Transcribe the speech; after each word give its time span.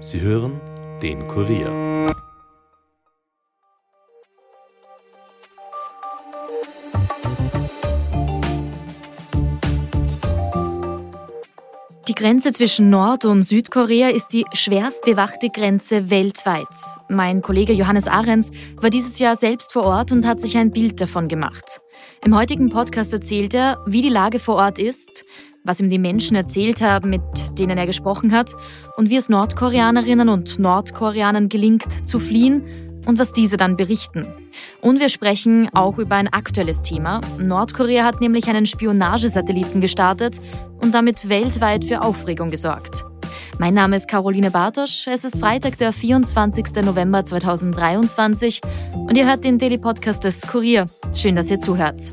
Sie 0.00 0.20
hören 0.20 0.60
den 1.02 1.26
Kurier. 1.26 2.06
Die 12.06 12.14
Grenze 12.14 12.52
zwischen 12.52 12.90
Nord- 12.90 13.24
und 13.24 13.42
Südkorea 13.42 14.10
ist 14.10 14.28
die 14.28 14.44
schwerst 14.52 15.04
bewachte 15.04 15.50
Grenze 15.50 16.10
weltweit. 16.10 16.68
Mein 17.08 17.42
Kollege 17.42 17.72
Johannes 17.72 18.06
Ahrens 18.06 18.52
war 18.76 18.90
dieses 18.90 19.18
Jahr 19.18 19.34
selbst 19.34 19.72
vor 19.72 19.84
Ort 19.84 20.12
und 20.12 20.24
hat 20.24 20.40
sich 20.40 20.56
ein 20.56 20.70
Bild 20.70 21.00
davon 21.00 21.26
gemacht. 21.26 21.80
Im 22.24 22.36
heutigen 22.36 22.70
Podcast 22.70 23.12
erzählt 23.12 23.52
er, 23.52 23.78
wie 23.86 24.02
die 24.02 24.08
Lage 24.08 24.38
vor 24.38 24.56
Ort 24.56 24.78
ist, 24.78 25.24
was 25.68 25.80
ihm 25.80 25.90
die 25.90 25.98
Menschen 25.98 26.34
erzählt 26.34 26.80
haben, 26.80 27.10
mit 27.10 27.20
denen 27.58 27.76
er 27.76 27.86
gesprochen 27.86 28.32
hat, 28.32 28.54
und 28.96 29.10
wie 29.10 29.16
es 29.16 29.28
Nordkoreanerinnen 29.28 30.30
und 30.30 30.58
Nordkoreanern 30.58 31.50
gelingt, 31.50 32.08
zu 32.08 32.18
fliehen 32.18 32.64
und 33.06 33.18
was 33.18 33.32
diese 33.34 33.58
dann 33.58 33.76
berichten. 33.76 34.26
Und 34.80 34.98
wir 34.98 35.10
sprechen 35.10 35.68
auch 35.74 35.98
über 35.98 36.16
ein 36.16 36.28
aktuelles 36.28 36.80
Thema. 36.80 37.20
Nordkorea 37.38 38.04
hat 38.04 38.20
nämlich 38.20 38.48
einen 38.48 38.64
Spionagesatelliten 38.64 39.82
gestartet 39.82 40.40
und 40.82 40.94
damit 40.94 41.28
weltweit 41.28 41.84
für 41.84 42.02
Aufregung 42.02 42.50
gesorgt. 42.50 43.04
Mein 43.58 43.74
Name 43.74 43.96
ist 43.96 44.08
Caroline 44.08 44.50
Bartosch. 44.50 45.06
Es 45.06 45.24
ist 45.24 45.38
Freitag, 45.38 45.76
der 45.76 45.92
24. 45.92 46.82
November 46.82 47.24
2023 47.24 48.62
und 48.94 49.16
ihr 49.16 49.26
hört 49.26 49.44
den 49.44 49.58
Daily 49.58 49.78
Podcast 49.78 50.24
des 50.24 50.46
Kurier. 50.46 50.86
Schön, 51.12 51.36
dass 51.36 51.50
ihr 51.50 51.58
zuhört. 51.58 52.12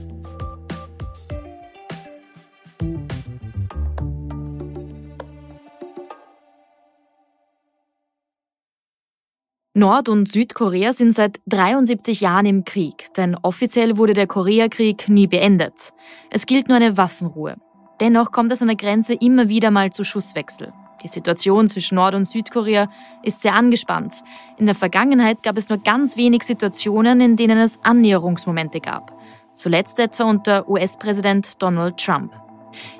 Nord- 9.77 10.07
und 10.07 10.29
Südkorea 10.29 10.93
sind 10.93 11.13
seit 11.13 11.41
73 11.47 12.21
Jahren 12.21 12.45
im 12.45 12.63
Krieg, 12.63 13.13
denn 13.17 13.35
offiziell 13.41 13.97
wurde 13.97 14.13
der 14.13 14.25
Koreakrieg 14.25 15.09
nie 15.09 15.27
beendet. 15.27 15.91
Es 16.29 16.45
gilt 16.45 16.69
nur 16.69 16.77
eine 16.77 16.95
Waffenruhe. 16.95 17.57
Dennoch 17.99 18.31
kommt 18.31 18.53
es 18.53 18.61
an 18.61 18.69
der 18.69 18.77
Grenze 18.77 19.15
immer 19.15 19.49
wieder 19.49 19.71
mal 19.71 19.91
zu 19.91 20.05
Schusswechsel. 20.05 20.71
Die 21.03 21.09
Situation 21.09 21.67
zwischen 21.67 21.95
Nord- 21.95 22.15
und 22.15 22.23
Südkorea 22.23 22.87
ist 23.21 23.41
sehr 23.41 23.53
angespannt. 23.53 24.23
In 24.57 24.65
der 24.65 24.75
Vergangenheit 24.75 25.43
gab 25.43 25.57
es 25.57 25.67
nur 25.67 25.79
ganz 25.79 26.15
wenig 26.15 26.43
Situationen, 26.43 27.19
in 27.19 27.35
denen 27.35 27.57
es 27.57 27.77
Annäherungsmomente 27.83 28.79
gab. 28.79 29.11
Zuletzt 29.57 29.99
etwa 29.99 30.23
unter 30.23 30.69
US-Präsident 30.69 31.61
Donald 31.61 31.97
Trump. 31.97 32.31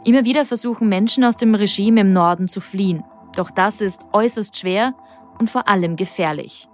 Immer 0.04 0.26
wieder 0.26 0.44
versuchen 0.44 0.90
Menschen 0.90 1.24
aus 1.24 1.38
dem 1.38 1.56
Regime 1.56 2.02
im 2.02 2.12
Norden 2.12 2.50
zu 2.50 2.60
fliehen. 2.60 3.06
Doch 3.38 3.50
das 3.50 3.80
ist 3.80 4.02
äußerst 4.12 4.58
schwer 4.58 4.94
und 5.40 5.50
vor 5.50 5.68
allem 5.68 5.96
gefährlich. 5.96 6.68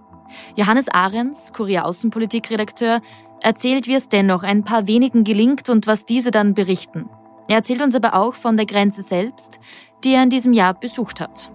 Johannes 0.56 0.88
Ahrens, 0.88 1.52
Kurier-Außenpolitik-Redakteur, 1.52 3.00
erzählt, 3.40 3.86
wie 3.88 3.94
es 3.94 4.08
dennoch 4.08 4.42
ein 4.42 4.64
paar 4.64 4.86
wenigen 4.86 5.24
gelingt 5.24 5.68
und 5.68 5.86
was 5.86 6.06
diese 6.06 6.30
dann 6.30 6.54
berichten. 6.54 7.08
Er 7.48 7.56
erzählt 7.56 7.82
uns 7.82 7.94
aber 7.94 8.14
auch 8.14 8.34
von 8.34 8.56
der 8.56 8.66
Grenze 8.66 9.02
selbst, 9.02 9.60
die 10.04 10.14
er 10.14 10.22
in 10.22 10.30
diesem 10.30 10.52
Jahr 10.52 10.74
besucht 10.74 11.20
hat. 11.20 11.50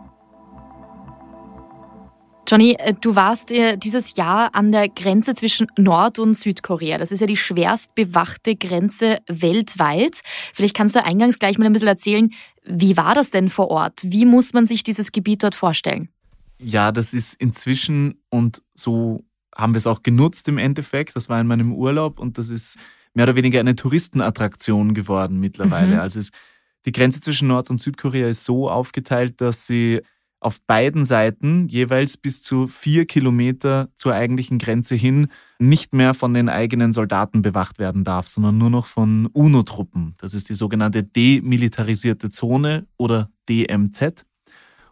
Johnny, 2.47 2.77
äh, 2.79 2.93
du 2.93 3.15
warst 3.15 3.51
äh, 3.51 3.77
dieses 3.77 4.15
Jahr 4.15 4.55
an 4.55 4.71
der 4.71 4.87
Grenze 4.87 5.33
zwischen 5.33 5.67
Nord- 5.77 6.17
und 6.17 6.35
Südkorea. 6.35 6.97
Das 6.97 7.11
ist 7.11 7.19
ja 7.19 7.27
die 7.27 7.35
schwerst 7.35 7.93
bewachte 7.93 8.55
Grenze 8.55 9.19
weltweit. 9.27 10.21
Vielleicht 10.53 10.75
kannst 10.75 10.95
du 10.95 11.03
eingangs 11.03 11.39
gleich 11.39 11.57
mal 11.57 11.65
ein 11.65 11.73
bisschen 11.73 11.89
erzählen, 11.89 12.29
wie 12.63 12.95
war 12.95 13.15
das 13.15 13.31
denn 13.31 13.49
vor 13.49 13.69
Ort? 13.69 14.01
Wie 14.03 14.25
muss 14.25 14.53
man 14.53 14.65
sich 14.65 14.83
dieses 14.83 15.11
Gebiet 15.11 15.43
dort 15.43 15.55
vorstellen? 15.55 16.09
Ja, 16.59 16.91
das 16.91 17.13
ist 17.13 17.33
inzwischen 17.35 18.21
und 18.29 18.63
so 18.73 19.23
haben 19.55 19.73
wir 19.73 19.77
es 19.77 19.87
auch 19.87 20.03
genutzt 20.03 20.47
im 20.47 20.57
Endeffekt. 20.57 21.15
Das 21.15 21.29
war 21.29 21.39
in 21.41 21.47
meinem 21.47 21.73
Urlaub 21.73 22.19
und 22.19 22.37
das 22.37 22.49
ist 22.49 22.77
mehr 23.13 23.25
oder 23.25 23.35
weniger 23.35 23.59
eine 23.59 23.75
Touristenattraktion 23.75 24.93
geworden 24.93 25.39
mittlerweile. 25.39 25.95
Mhm. 25.95 25.99
Also 25.99 26.19
es, 26.19 26.31
die 26.85 26.91
Grenze 26.91 27.19
zwischen 27.19 27.47
Nord- 27.47 27.69
und 27.69 27.81
Südkorea 27.81 28.27
ist 28.27 28.43
so 28.43 28.69
aufgeteilt, 28.69 29.41
dass 29.41 29.65
sie 29.65 30.01
auf 30.39 30.61
beiden 30.61 31.03
Seiten 31.03 31.67
jeweils 31.67 32.15
bis 32.15 32.43
zu 32.43 32.67
vier 32.67 33.05
Kilometer 33.05 33.89
zur 33.95 34.13
eigentlichen 34.13 34.59
Grenze 34.59 34.93
hin 34.93 35.29
nicht 35.57 35.93
mehr 35.93 36.13
von 36.13 36.33
den 36.33 36.47
eigenen 36.47 36.93
Soldaten 36.93 37.41
bewacht 37.41 37.79
werden 37.79 38.03
darf, 38.03 38.27
sondern 38.27 38.57
nur 38.57 38.69
noch 38.69 38.85
von 38.85 39.25
UNO-Truppen. 39.33 40.13
Das 40.19 40.35
ist 40.35 40.49
die 40.49 40.53
sogenannte 40.53 41.03
demilitarisierte 41.03 42.29
Zone 42.29 42.85
oder 42.97 43.31
DMZ. 43.49 44.27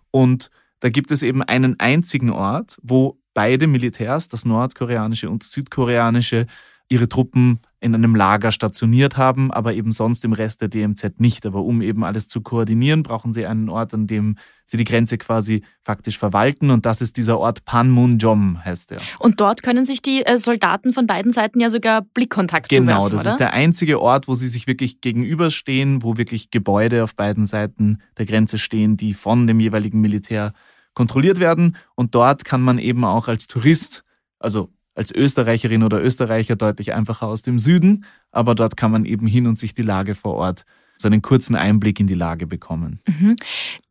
Und 0.09 0.49
da 0.85 0.91
gibt 0.91 1.09
es 1.09 1.23
eben 1.23 1.41
einen 1.41 1.79
einzigen 1.79 2.29
Ort, 2.29 2.77
wo 2.83 3.17
beide 3.33 3.65
Militärs, 3.65 4.27
das 4.27 4.45
nordkoreanische 4.45 5.31
und 5.31 5.41
das 5.41 5.51
südkoreanische, 5.51 6.45
ihre 6.89 7.09
Truppen 7.09 7.59
in 7.79 7.95
einem 7.95 8.15
Lager 8.15 8.51
stationiert 8.51 9.17
haben, 9.17 9.51
aber 9.51 9.73
eben 9.73 9.89
sonst 9.91 10.23
im 10.25 10.33
Rest 10.33 10.61
der 10.61 10.67
DMZ 10.67 11.19
nicht. 11.19 11.47
Aber 11.47 11.63
um 11.63 11.81
eben 11.81 12.03
alles 12.03 12.27
zu 12.27 12.41
koordinieren, 12.41 13.01
brauchen 13.01 13.33
sie 13.33 13.47
einen 13.47 13.67
Ort, 13.67 13.95
an 13.95 14.05
dem 14.05 14.37
sie 14.63 14.77
die 14.77 14.83
Grenze 14.83 15.17
quasi 15.17 15.63
faktisch 15.81 16.19
verwalten. 16.19 16.69
Und 16.69 16.85
das 16.85 17.01
ist 17.01 17.17
dieser 17.17 17.39
Ort 17.39 17.65
Panmunjom, 17.65 18.63
heißt 18.63 18.91
er. 18.91 19.01
Und 19.17 19.39
dort 19.39 19.63
können 19.63 19.85
sich 19.85 20.03
die 20.03 20.23
äh, 20.23 20.37
Soldaten 20.37 20.93
von 20.93 21.07
beiden 21.07 21.31
Seiten 21.31 21.59
ja 21.59 21.71
sogar 21.71 22.03
Blickkontakt 22.03 22.69
Genau, 22.69 23.07
zuwerfen, 23.07 23.11
das 23.11 23.21
oder? 23.21 23.29
ist 23.31 23.39
der 23.39 23.53
einzige 23.53 23.99
Ort, 23.99 24.27
wo 24.27 24.35
sie 24.35 24.49
sich 24.49 24.67
wirklich 24.67 25.01
gegenüberstehen, 25.01 26.03
wo 26.03 26.17
wirklich 26.17 26.51
Gebäude 26.51 27.03
auf 27.03 27.15
beiden 27.15 27.47
Seiten 27.47 28.03
der 28.19 28.27
Grenze 28.27 28.59
stehen, 28.59 28.97
die 28.97 29.15
von 29.15 29.47
dem 29.47 29.59
jeweiligen 29.59 29.99
Militär 29.99 30.53
kontrolliert 30.95 31.39
werden. 31.39 31.77
Und 31.93 32.15
dort 32.15 32.43
kann 32.43 32.61
man 32.61 32.79
eben 32.79 33.05
auch 33.05 33.27
als 33.27 33.45
Tourist, 33.45 34.03
also 34.39 34.69
als 34.95 35.13
Österreicherin 35.13 35.83
oder 35.83 36.01
Österreicher 36.01 36.55
deutlich 36.55 36.93
einfacher 36.93 37.27
aus 37.27 37.43
dem 37.43 37.59
Süden, 37.59 38.05
aber 38.31 38.55
dort 38.55 38.77
kann 38.77 38.91
man 38.91 39.05
eben 39.05 39.27
hin 39.27 39.45
und 39.45 39.59
sich 39.59 39.73
die 39.73 39.83
Lage 39.83 40.15
vor 40.15 40.35
Ort, 40.35 40.63
so 40.97 41.07
einen 41.07 41.21
kurzen 41.21 41.55
Einblick 41.55 41.99
in 41.99 42.07
die 42.07 42.13
Lage 42.13 42.47
bekommen. 42.47 43.01
Mhm. 43.05 43.35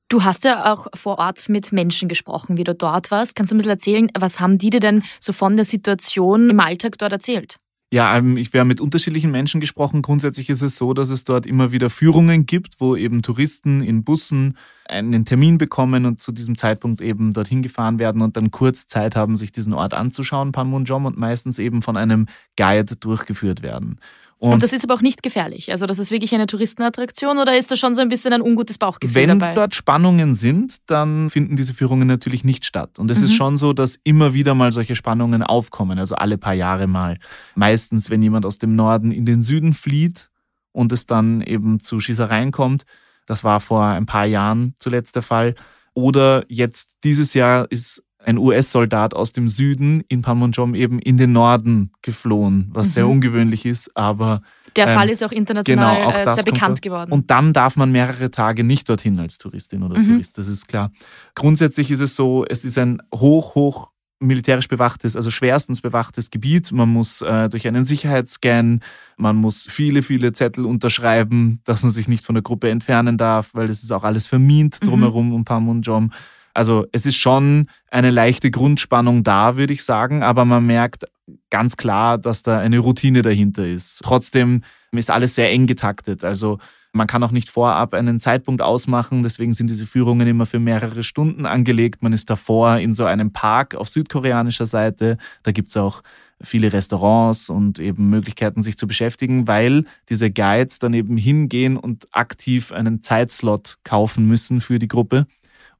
Du 0.08 0.22
hast 0.22 0.44
ja 0.44 0.72
auch 0.72 0.86
vor 0.94 1.18
Ort 1.18 1.48
mit 1.48 1.72
Menschen 1.72 2.08
gesprochen, 2.08 2.56
wie 2.56 2.64
du 2.64 2.74
dort 2.74 3.10
warst. 3.10 3.34
Kannst 3.34 3.52
du 3.52 3.56
ein 3.56 3.58
bisschen 3.58 3.70
erzählen, 3.70 4.10
was 4.18 4.40
haben 4.40 4.58
die 4.58 4.70
dir 4.70 4.80
denn 4.80 5.02
so 5.20 5.32
von 5.32 5.56
der 5.56 5.64
Situation 5.64 6.50
im 6.50 6.60
Alltag 6.60 6.98
dort 6.98 7.12
erzählt? 7.12 7.56
Ja, 7.94 8.16
ähm, 8.16 8.36
ich 8.36 8.52
werde 8.52 8.66
mit 8.66 8.80
unterschiedlichen 8.80 9.30
Menschen 9.30 9.60
gesprochen. 9.60 10.02
Grundsätzlich 10.02 10.50
ist 10.50 10.62
es 10.62 10.76
so, 10.76 10.94
dass 10.94 11.10
es 11.10 11.22
dort 11.22 11.46
immer 11.46 11.70
wieder 11.70 11.90
Führungen 11.90 12.44
gibt, 12.44 12.80
wo 12.80 12.96
eben 12.96 13.22
Touristen 13.22 13.82
in 13.82 14.02
Bussen 14.02 14.56
einen 14.88 15.24
Termin 15.24 15.58
bekommen 15.58 16.04
und 16.04 16.20
zu 16.20 16.32
diesem 16.32 16.56
Zeitpunkt 16.56 17.00
eben 17.00 17.32
dorthin 17.32 17.62
gefahren 17.62 18.00
werden 18.00 18.20
und 18.20 18.36
dann 18.36 18.50
kurz 18.50 18.88
Zeit 18.88 19.14
haben, 19.14 19.36
sich 19.36 19.52
diesen 19.52 19.74
Ort 19.74 19.94
anzuschauen, 19.94 20.50
Panmunjom, 20.50 21.06
und 21.06 21.16
meistens 21.16 21.60
eben 21.60 21.82
von 21.82 21.96
einem 21.96 22.26
Guide 22.56 22.96
durchgeführt 22.96 23.62
werden. 23.62 24.00
Und, 24.38 24.54
und, 24.54 24.62
das 24.62 24.72
ist 24.72 24.84
aber 24.84 24.94
auch 24.94 25.00
nicht 25.00 25.22
gefährlich. 25.22 25.70
Also 25.70 25.86
das 25.86 25.98
ist 25.98 26.10
wirklich 26.10 26.34
eine 26.34 26.46
Touristenattraktion 26.46 27.38
oder 27.38 27.56
ist 27.56 27.70
da 27.70 27.76
schon 27.76 27.94
so 27.94 28.02
ein 28.02 28.08
bisschen 28.08 28.32
ein 28.32 28.42
ungutes 28.42 28.78
Bauchgefühl 28.78 29.14
Wenn 29.14 29.38
dabei? 29.38 29.54
dort 29.54 29.74
Spannungen 29.74 30.34
sind, 30.34 30.76
dann 30.86 31.30
finden 31.30 31.56
diese 31.56 31.72
Führungen 31.72 32.06
natürlich 32.06 32.44
nicht 32.44 32.64
statt. 32.64 32.98
Und 32.98 33.10
es 33.10 33.18
mhm. 33.18 33.24
ist 33.24 33.34
schon 33.34 33.56
so, 33.56 33.72
dass 33.72 33.98
immer 34.04 34.34
wieder 34.34 34.54
mal 34.54 34.72
solche 34.72 34.96
Spannungen 34.96 35.42
aufkommen, 35.42 35.98
also 35.98 36.14
alle 36.16 36.36
paar 36.36 36.54
Jahre 36.54 36.86
mal. 36.86 37.18
Meistens, 37.54 38.10
wenn 38.10 38.22
jemand 38.22 38.44
aus 38.44 38.58
dem 38.58 38.76
Norden 38.76 39.12
in 39.12 39.24
den 39.24 39.42
Süden 39.42 39.72
flieht 39.72 40.30
und 40.72 40.92
es 40.92 41.06
dann 41.06 41.40
eben 41.40 41.80
zu 41.80 42.00
Schießereien 42.00 42.50
kommt. 42.50 42.84
Das 43.26 43.44
war 43.44 43.60
vor 43.60 43.84
ein 43.86 44.06
paar 44.06 44.26
Jahren 44.26 44.74
zuletzt 44.78 45.14
der 45.14 45.22
Fall. 45.22 45.54
Oder 45.94 46.44
jetzt 46.48 46.90
dieses 47.04 47.32
Jahr 47.32 47.70
ist 47.70 48.02
ein 48.24 48.38
US-Soldat 48.38 49.14
aus 49.14 49.32
dem 49.32 49.48
Süden 49.48 50.02
in 50.08 50.22
Panmunjom 50.22 50.74
eben 50.74 50.98
in 50.98 51.16
den 51.16 51.32
Norden 51.32 51.92
geflohen, 52.02 52.70
was 52.72 52.88
mhm. 52.88 52.92
sehr 52.92 53.08
ungewöhnlich 53.08 53.66
ist, 53.66 53.96
aber 53.96 54.42
der 54.76 54.88
Fall 54.88 55.06
ähm, 55.06 55.12
ist 55.12 55.22
auch 55.22 55.30
international 55.30 55.96
genau, 55.96 56.08
auch 56.08 56.18
äh, 56.18 56.34
sehr 56.34 56.42
bekannt 56.42 56.82
geworden. 56.82 57.12
Und 57.12 57.30
dann 57.30 57.52
darf 57.52 57.76
man 57.76 57.92
mehrere 57.92 58.30
Tage 58.30 58.64
nicht 58.64 58.88
dorthin 58.88 59.20
als 59.20 59.38
Touristin 59.38 59.82
oder 59.82 59.98
mhm. 59.98 60.04
Tourist, 60.04 60.38
das 60.38 60.48
ist 60.48 60.66
klar. 60.66 60.90
Grundsätzlich 61.34 61.90
ist 61.90 62.00
es 62.00 62.16
so, 62.16 62.44
es 62.48 62.64
ist 62.64 62.76
ein 62.78 63.00
hoch, 63.14 63.54
hoch 63.54 63.90
militärisch 64.20 64.68
bewachtes, 64.68 65.16
also 65.16 65.30
schwerstens 65.30 65.80
bewachtes 65.80 66.30
Gebiet. 66.30 66.72
Man 66.72 66.88
muss 66.88 67.20
äh, 67.20 67.48
durch 67.48 67.68
einen 67.68 67.84
Sicherheitsscan, 67.84 68.80
man 69.16 69.36
muss 69.36 69.66
viele, 69.68 70.02
viele 70.02 70.32
Zettel 70.32 70.64
unterschreiben, 70.64 71.60
dass 71.64 71.82
man 71.82 71.90
sich 71.90 72.08
nicht 72.08 72.24
von 72.24 72.34
der 72.34 72.42
Gruppe 72.42 72.70
entfernen 72.70 73.18
darf, 73.18 73.50
weil 73.54 73.68
es 73.68 73.82
ist 73.82 73.92
auch 73.92 74.04
alles 74.04 74.26
vermint 74.26 74.78
mhm. 74.80 74.86
drumherum 74.86 75.28
mhm. 75.28 75.34
um 75.34 75.44
Panmunjom. 75.44 76.10
Also 76.54 76.86
es 76.92 77.04
ist 77.04 77.16
schon 77.16 77.66
eine 77.90 78.10
leichte 78.10 78.50
Grundspannung 78.50 79.24
da, 79.24 79.56
würde 79.56 79.72
ich 79.72 79.84
sagen, 79.84 80.22
aber 80.22 80.44
man 80.44 80.64
merkt 80.64 81.04
ganz 81.50 81.76
klar, 81.76 82.16
dass 82.16 82.42
da 82.42 82.58
eine 82.58 82.78
Routine 82.78 83.22
dahinter 83.22 83.66
ist. 83.66 84.00
Trotzdem 84.02 84.62
ist 84.92 85.10
alles 85.10 85.34
sehr 85.34 85.50
eng 85.50 85.66
getaktet. 85.66 86.24
Also 86.24 86.58
man 86.92 87.08
kann 87.08 87.24
auch 87.24 87.32
nicht 87.32 87.50
vorab 87.50 87.92
einen 87.92 88.20
Zeitpunkt 88.20 88.62
ausmachen, 88.62 89.24
deswegen 89.24 89.52
sind 89.52 89.68
diese 89.68 89.84
Führungen 89.84 90.28
immer 90.28 90.46
für 90.46 90.60
mehrere 90.60 91.02
Stunden 91.02 91.44
angelegt. 91.44 92.02
Man 92.04 92.12
ist 92.12 92.30
davor 92.30 92.78
in 92.78 92.92
so 92.92 93.04
einem 93.04 93.32
Park 93.32 93.74
auf 93.74 93.88
südkoreanischer 93.88 94.66
Seite. 94.66 95.18
Da 95.42 95.50
gibt 95.50 95.70
es 95.70 95.76
auch 95.76 96.02
viele 96.40 96.72
Restaurants 96.72 97.50
und 97.50 97.80
eben 97.80 98.10
Möglichkeiten, 98.10 98.62
sich 98.62 98.78
zu 98.78 98.86
beschäftigen, 98.86 99.48
weil 99.48 99.86
diese 100.08 100.30
Guides 100.30 100.78
dann 100.78 100.94
eben 100.94 101.16
hingehen 101.16 101.76
und 101.76 102.06
aktiv 102.12 102.70
einen 102.70 103.02
Zeitslot 103.02 103.78
kaufen 103.82 104.28
müssen 104.28 104.60
für 104.60 104.78
die 104.78 104.88
Gruppe 104.88 105.26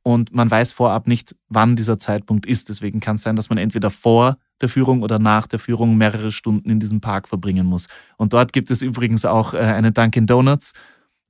und 0.05 0.35
man 0.35 0.51
weiß 0.51 0.73
vorab 0.73 1.09
nicht, 1.09 1.35
wann 1.49 1.77
dieser 1.77 1.99
Zeitpunkt 1.99 2.45
ist. 2.45 2.69
Deswegen 2.69 3.01
kann 3.01 3.17
es 3.17 3.23
sein, 3.23 3.37
dass 3.37 3.49
man 3.49 3.57
entweder 3.57 3.91
vor 3.91 4.37
der 4.61 4.69
Führung 4.69 5.03
oder 5.03 5.19
nach 5.19 5.47
der 5.47 5.59
Führung 5.59 5.97
mehrere 5.97 6.31
Stunden 6.31 6.69
in 6.69 6.79
diesem 6.79 7.01
Park 7.01 7.27
verbringen 7.27 7.67
muss. 7.67 7.89
Und 8.19 8.35
dort 8.35 8.53
gibt 8.53 8.71
es 8.71 8.83
übrigens 8.83 9.25
auch 9.25 9.55
äh, 9.55 9.59
eine 9.59 9.93
Dunkin' 9.93 10.27
Donuts 10.27 10.75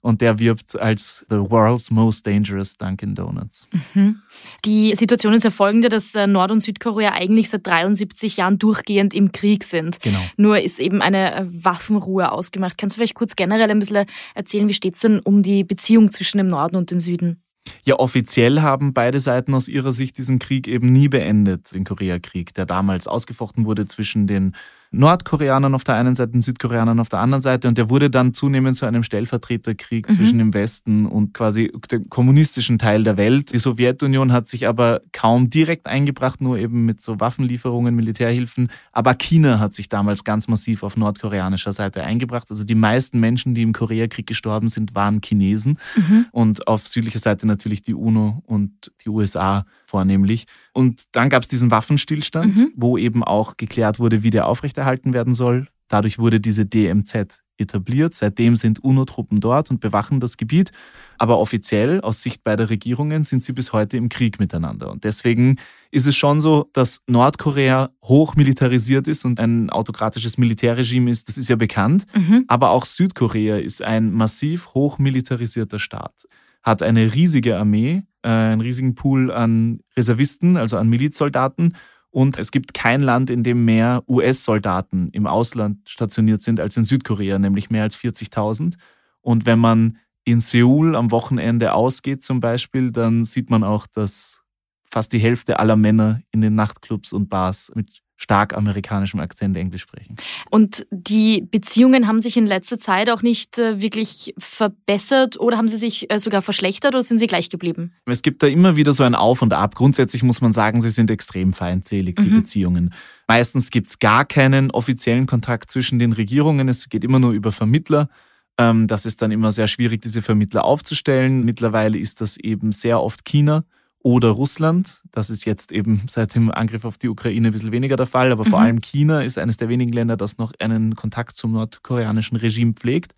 und 0.01 0.21
der 0.21 0.41
wirbt 0.41 0.77
als 0.79 1.25
The 1.31 1.37
World's 1.37 1.93
Most 1.93 2.27
Dangerous 2.27 2.77
Dunkin' 2.77 3.15
Donuts. 3.15 3.69
Mhm. 3.95 4.21
Die 4.65 4.93
Situation 4.97 5.35
ist 5.35 5.45
ja 5.45 5.51
folgende, 5.51 5.89
dass 5.89 6.13
äh, 6.17 6.27
Nord- 6.27 6.51
und 6.51 6.61
Südkorea 6.61 7.13
eigentlich 7.13 7.51
seit 7.51 7.65
73 7.65 8.39
Jahren 8.39 8.59
durchgehend 8.59 9.15
im 9.15 9.31
Krieg 9.31 9.63
sind. 9.63 10.01
Genau. 10.01 10.19
Nur 10.37 10.61
ist 10.61 10.81
eben 10.81 11.01
eine 11.01 11.37
äh, 11.37 11.45
Waffenruhe 11.47 12.33
ausgemacht. 12.33 12.77
Kannst 12.77 12.97
du 12.97 12.99
vielleicht 12.99 13.15
kurz 13.15 13.37
generell 13.37 13.71
ein 13.71 13.79
bisschen 13.79 14.05
erzählen, 14.35 14.67
wie 14.67 14.75
steht 14.75 14.97
es 14.97 15.01
denn 15.01 15.21
um 15.21 15.45
die 15.45 15.63
Beziehung 15.63 16.11
zwischen 16.11 16.39
dem 16.39 16.49
Norden 16.49 16.75
und 16.75 16.91
dem 16.91 16.99
Süden? 16.99 17.44
Ja, 17.85 17.99
offiziell 17.99 18.61
haben 18.61 18.93
beide 18.93 19.21
Seiten 19.21 19.55
aus 19.55 19.69
ihrer 19.69 19.93
Sicht 19.93 20.19
diesen 20.19 20.39
Krieg 20.39 20.69
eben 20.69 20.87
nie 20.87 21.09
beendet, 21.09 21.75
den 21.75 21.85
Koreakrieg, 21.85 22.55
der 22.55 22.67
damals 22.67 23.07
ausgefochten 23.07 23.65
wurde 23.65 23.87
zwischen 23.87 24.27
den 24.27 24.55
Nordkoreanern 24.99 25.75
auf 25.75 25.85
der 25.85 25.97
einen 25.97 26.15
Seite 26.15 26.33
und 26.33 26.43
Südkoreanern 26.43 27.01
auf 27.01 27.09
der 27.09 27.21
anderen 27.21 27.41
Seite. 27.41 27.69
Und 27.69 27.79
der 27.79 27.91
wurde 27.91 28.11
dann 28.11 28.35
zunehmend 28.35 28.77
zu 28.77 28.87
einem 28.87 29.03
Stellvertreterkrieg 29.03 30.09
mhm. 30.09 30.15
zwischen 30.15 30.39
dem 30.39 30.55
Westen 30.55 31.07
und 31.07 31.35
quasi 31.35 31.73
dem 31.91 32.09
kommunistischen 32.09 32.79
Teil 32.79 33.05
der 33.05 33.17
Welt. 33.17 33.53
Die 33.53 33.59
Sowjetunion 33.59 34.33
hat 34.33 34.47
sich 34.47 34.67
aber 34.67 35.01
kaum 35.13 35.51
direkt 35.51 35.87
eingebracht, 35.87 36.41
nur 36.41 36.59
eben 36.59 36.85
mit 36.85 37.01
so 37.01 37.21
Waffenlieferungen, 37.21 37.95
Militärhilfen. 37.95 38.69
Aber 38.93 39.15
China 39.15 39.59
hat 39.59 39.75
sich 39.75 39.89
damals 39.89 40.25
ganz 40.25 40.49
massiv 40.49 40.83
auf 40.83 40.97
nordkoreanischer 40.97 41.73
Seite 41.73 42.03
eingebracht. 42.03 42.51
Also 42.51 42.65
die 42.65 42.75
meisten 42.75 43.21
Menschen, 43.21 43.55
die 43.55 43.63
im 43.63 43.73
Koreakrieg 43.73 44.27
gestorben 44.27 44.69
sind, 44.69 44.95
waren 44.95 45.21
Chinesen. 45.23 45.79
Mhm. 45.97 46.27
Und 46.31 46.69
auf 46.69 46.87
südlicher 46.87 47.19
Seite 47.19 47.47
natürlich 47.47 47.83
die 47.83 47.95
UNO 47.95 48.43
und 48.47 48.93
die 49.05 49.09
USA 49.09 49.65
vornehmlich. 49.95 50.47
Und 50.73 51.05
dann 51.13 51.29
gab 51.29 51.45
es 51.45 51.49
diesen 51.49 51.71
Waffenstillstand, 51.71 52.57
mhm. 52.57 52.73
wo 52.75 52.99
eben 52.99 53.23
auch 53.23 53.57
geklärt 53.57 54.01
wurde, 54.01 54.25
wie 54.25 54.31
der 54.31 54.49
aufrechterhalten 54.49 55.13
werden 55.13 55.35
soll. 55.35 55.69
Dadurch 55.87 56.19
wurde 56.19 56.41
diese 56.41 56.67
DMZ 56.67 57.45
etabliert. 57.59 58.13
Seitdem 58.17 58.57
sind 58.57 58.83
UNO-Truppen 58.83 59.39
dort 59.39 59.71
und 59.71 59.79
bewachen 59.79 60.19
das 60.19 60.37
Gebiet. 60.37 60.73
Aber 61.17 61.39
offiziell, 61.39 62.01
aus 62.01 62.23
Sicht 62.23 62.43
beider 62.43 62.71
Regierungen, 62.71 63.23
sind 63.23 63.45
sie 63.45 63.53
bis 63.53 63.73
heute 63.73 63.97
im 63.97 64.09
Krieg 64.09 64.41
miteinander. 64.41 64.91
Und 64.91 65.05
deswegen 65.05 65.61
ist 65.93 66.09
es 66.09 66.17
schon 66.17 66.41
so, 66.41 66.69
dass 66.73 67.01
Nordkorea 67.07 67.91
hochmilitarisiert 68.03 69.07
ist 69.07 69.25
und 69.25 69.39
ein 69.39 69.71
autokratisches 69.71 70.39
Militärregime 70.39 71.09
ist. 71.09 71.29
Das 71.29 71.39
ist 71.39 71.49
ja 71.49 71.55
bekannt. 71.55 72.07
Mhm. 72.17 72.47
Aber 72.49 72.71
auch 72.71 72.85
Südkorea 72.85 73.59
ist 73.59 73.81
ein 73.81 74.11
massiv 74.11 74.75
hochmilitarisierter 74.75 75.79
Staat 75.79 76.27
hat 76.65 76.83
eine 76.83 77.15
riesige 77.15 77.59
Armee, 77.59 78.05
äh, 78.25 78.29
einen 78.29 78.61
riesigen 78.61 78.95
Pool 78.95 79.31
an 79.31 79.81
Reservisten, 79.97 80.57
also 80.57 80.77
an 80.79 80.89
Milizsoldaten. 80.89 81.77
Und 82.11 82.39
es 82.39 82.51
gibt 82.51 82.75
kein 82.75 83.01
Land, 83.01 83.29
in 83.29 83.43
dem 83.43 83.65
mehr 83.65 84.03
US-Soldaten 84.09 85.11
im 85.11 85.27
Ausland 85.27 85.89
stationiert 85.89 86.43
sind 86.43 86.61
als 86.61 86.77
in 86.77 86.85
Südkorea, 86.85 87.39
nämlich 87.39 87.71
mehr 87.71 87.83
als 87.83 87.97
40.000. 87.97 88.77
Und 89.21 89.47
wenn 89.47 89.59
man 89.59 89.99
in 90.25 90.41
Seoul 90.41 90.97
am 90.97 91.11
Wochenende 91.11 91.75
ausgeht 91.75 92.23
zum 92.23 92.41
Beispiel, 92.41 92.91
dann 92.91 93.25
sieht 93.25 93.51
man 93.51 93.63
auch, 93.63 93.87
dass 93.87 94.43
fast 94.85 95.13
die 95.13 95.19
Hälfte 95.19 95.59
aller 95.59 95.77
Männer 95.77 96.21
in 96.31 96.41
den 96.41 96.55
Nachtclubs 96.55 97.13
und 97.13 97.29
Bars 97.29 97.73
mit 97.75 98.04
stark 98.25 98.57
amerikanischem 98.57 99.21
Akzent 99.21 99.55
Englisch 99.57 99.83
sprechen. 99.83 100.17
Und 100.51 100.87
die 100.91 101.43
Beziehungen 101.43 102.09
haben 102.09 102.21
sich 102.21 102.39
in 102.39 102.47
letzter 102.47 102.79
Zeit 102.79 103.11
auch 103.11 103.21
nicht 103.21 103.59
äh, 103.59 103.83
wirklich 103.83 104.35
verbessert 104.39 105.39
oder 105.39 105.59
haben 105.59 105.69
sie 105.69 105.77
sich 105.77 106.11
äh, 106.11 106.19
sogar 106.19 106.41
verschlechtert 106.41 106.95
oder 106.95 107.05
sind 107.05 107.19
sie 107.19 107.27
gleich 107.27 107.51
geblieben? 107.51 107.93
Es 108.07 108.23
gibt 108.23 108.43
da 108.43 108.47
immer 108.47 108.77
wieder 108.77 108.95
so 108.95 109.03
ein 109.03 109.15
Auf 109.15 109.43
und 109.43 109.53
Ab. 109.53 109.75
Grundsätzlich 109.75 110.23
muss 110.23 110.41
man 110.41 110.53
sagen, 110.53 110.81
sie 110.81 110.89
sind 110.89 111.11
extrem 111.11 111.53
feindselig, 111.53 112.17
die 112.17 112.31
mhm. 112.31 112.37
Beziehungen. 112.37 112.95
Meistens 113.29 113.71
gibt 113.71 113.89
es 113.89 113.99
gar 113.99 114.25
keinen 114.25 114.71
offiziellen 114.71 115.27
Kontakt 115.27 115.71
zwischen 115.71 115.99
den 115.99 116.13
Regierungen. 116.13 116.69
Es 116.69 116.89
geht 116.89 117.05
immer 117.05 117.19
nur 117.19 117.33
über 117.33 117.53
Vermittler. 117.53 118.09
Ähm, 118.57 118.87
das 118.87 119.05
ist 119.05 119.21
dann 119.21 119.33
immer 119.33 119.51
sehr 119.51 119.67
schwierig, 119.67 120.01
diese 120.01 120.23
Vermittler 120.23 120.65
aufzustellen. 120.65 121.45
Mittlerweile 121.45 121.99
ist 121.99 122.23
das 122.23 122.39
eben 122.39 122.73
sehr 122.73 123.03
oft 123.03 123.27
China 123.27 123.65
oder 124.05 124.29
Russland. 124.29 125.01
Das 125.11 125.31
ist 125.31 125.47
jetzt 125.47 125.73
eben 125.73 126.03
seit 126.07 126.35
dem 126.37 126.51
Angriff 126.51 126.85
auf 126.85 126.99
die 126.99 127.09
Ukraine 127.09 127.49
ein 127.49 127.53
bisschen 127.53 127.73
weniger 127.73 127.97
der 127.97 128.07
Fall, 128.07 128.31
aber 128.31 128.45
mhm. 128.45 128.51
vor 128.51 128.61
allem 128.61 128.81
China 128.81 129.23
ist 129.23 129.39
eines 129.39 129.57
der 129.57 129.69
wenigen 129.69 129.93
Länder, 129.93 130.17
das 130.17 130.39
noch 130.39 130.53
einen 130.61 130.95
Kontakt 130.95 131.37
zum 131.37 131.53
nordkoreanischen 131.53 132.37
Regime 132.37 132.75
pflegt. 132.75 133.15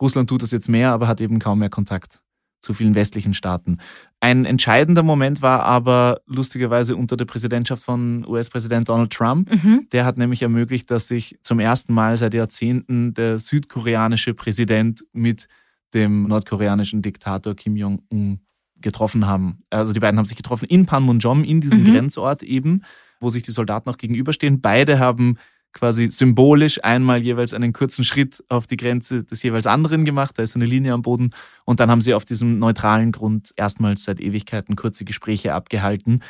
Russland 0.00 0.28
tut 0.28 0.42
das 0.42 0.52
jetzt 0.52 0.68
mehr, 0.68 0.92
aber 0.92 1.08
hat 1.08 1.20
eben 1.20 1.38
kaum 1.38 1.58
mehr 1.58 1.70
Kontakt 1.70 2.20
zu 2.60 2.74
vielen 2.74 2.94
westlichen 2.94 3.34
Staaten. 3.34 3.78
Ein 4.20 4.44
entscheidender 4.44 5.02
Moment 5.02 5.40
war 5.42 5.62
aber 5.62 6.20
lustigerweise 6.26 6.94
unter 6.94 7.16
der 7.16 7.24
Präsidentschaft 7.24 7.82
von 7.82 8.26
US-Präsident 8.26 8.88
Donald 8.88 9.12
Trump. 9.12 9.50
Mhm. 9.50 9.86
Der 9.92 10.04
hat 10.04 10.18
nämlich 10.18 10.42
ermöglicht, 10.42 10.90
dass 10.90 11.08
sich 11.08 11.38
zum 11.42 11.58
ersten 11.58 11.94
Mal 11.94 12.16
seit 12.16 12.34
Jahrzehnten 12.34 13.14
der 13.14 13.38
südkoreanische 13.38 14.34
Präsident 14.34 15.04
mit 15.12 15.48
dem 15.94 16.24
nordkoreanischen 16.24 17.00
Diktator 17.00 17.54
Kim 17.54 17.76
Jong-un 17.76 18.40
getroffen 18.80 19.26
haben. 19.26 19.58
Also 19.70 19.92
die 19.92 20.00
beiden 20.00 20.18
haben 20.18 20.26
sich 20.26 20.36
getroffen 20.36 20.66
in 20.68 20.86
Panmunjom, 20.86 21.44
in 21.44 21.60
diesem 21.60 21.84
mhm. 21.84 21.92
Grenzort 21.92 22.42
eben, 22.42 22.82
wo 23.20 23.28
sich 23.28 23.42
die 23.42 23.52
Soldaten 23.52 23.88
noch 23.88 23.98
gegenüberstehen. 23.98 24.60
Beide 24.60 24.98
haben 24.98 25.38
quasi 25.72 26.10
symbolisch 26.10 26.82
einmal 26.82 27.22
jeweils 27.22 27.54
einen 27.54 27.72
kurzen 27.72 28.04
Schritt 28.04 28.42
auf 28.48 28.66
die 28.66 28.76
Grenze 28.76 29.24
des 29.24 29.42
jeweils 29.42 29.66
anderen 29.66 30.04
gemacht. 30.04 30.38
Da 30.38 30.42
ist 30.42 30.56
eine 30.56 30.64
Linie 30.64 30.92
am 30.92 31.02
Boden. 31.02 31.30
Und 31.64 31.80
dann 31.80 31.90
haben 31.90 32.00
sie 32.00 32.14
auf 32.14 32.24
diesem 32.24 32.58
neutralen 32.58 33.12
Grund 33.12 33.52
erstmals 33.56 34.04
seit 34.04 34.20
Ewigkeiten 34.20 34.76
kurze 34.76 35.04
Gespräche 35.04 35.54
abgehalten. 35.54 36.22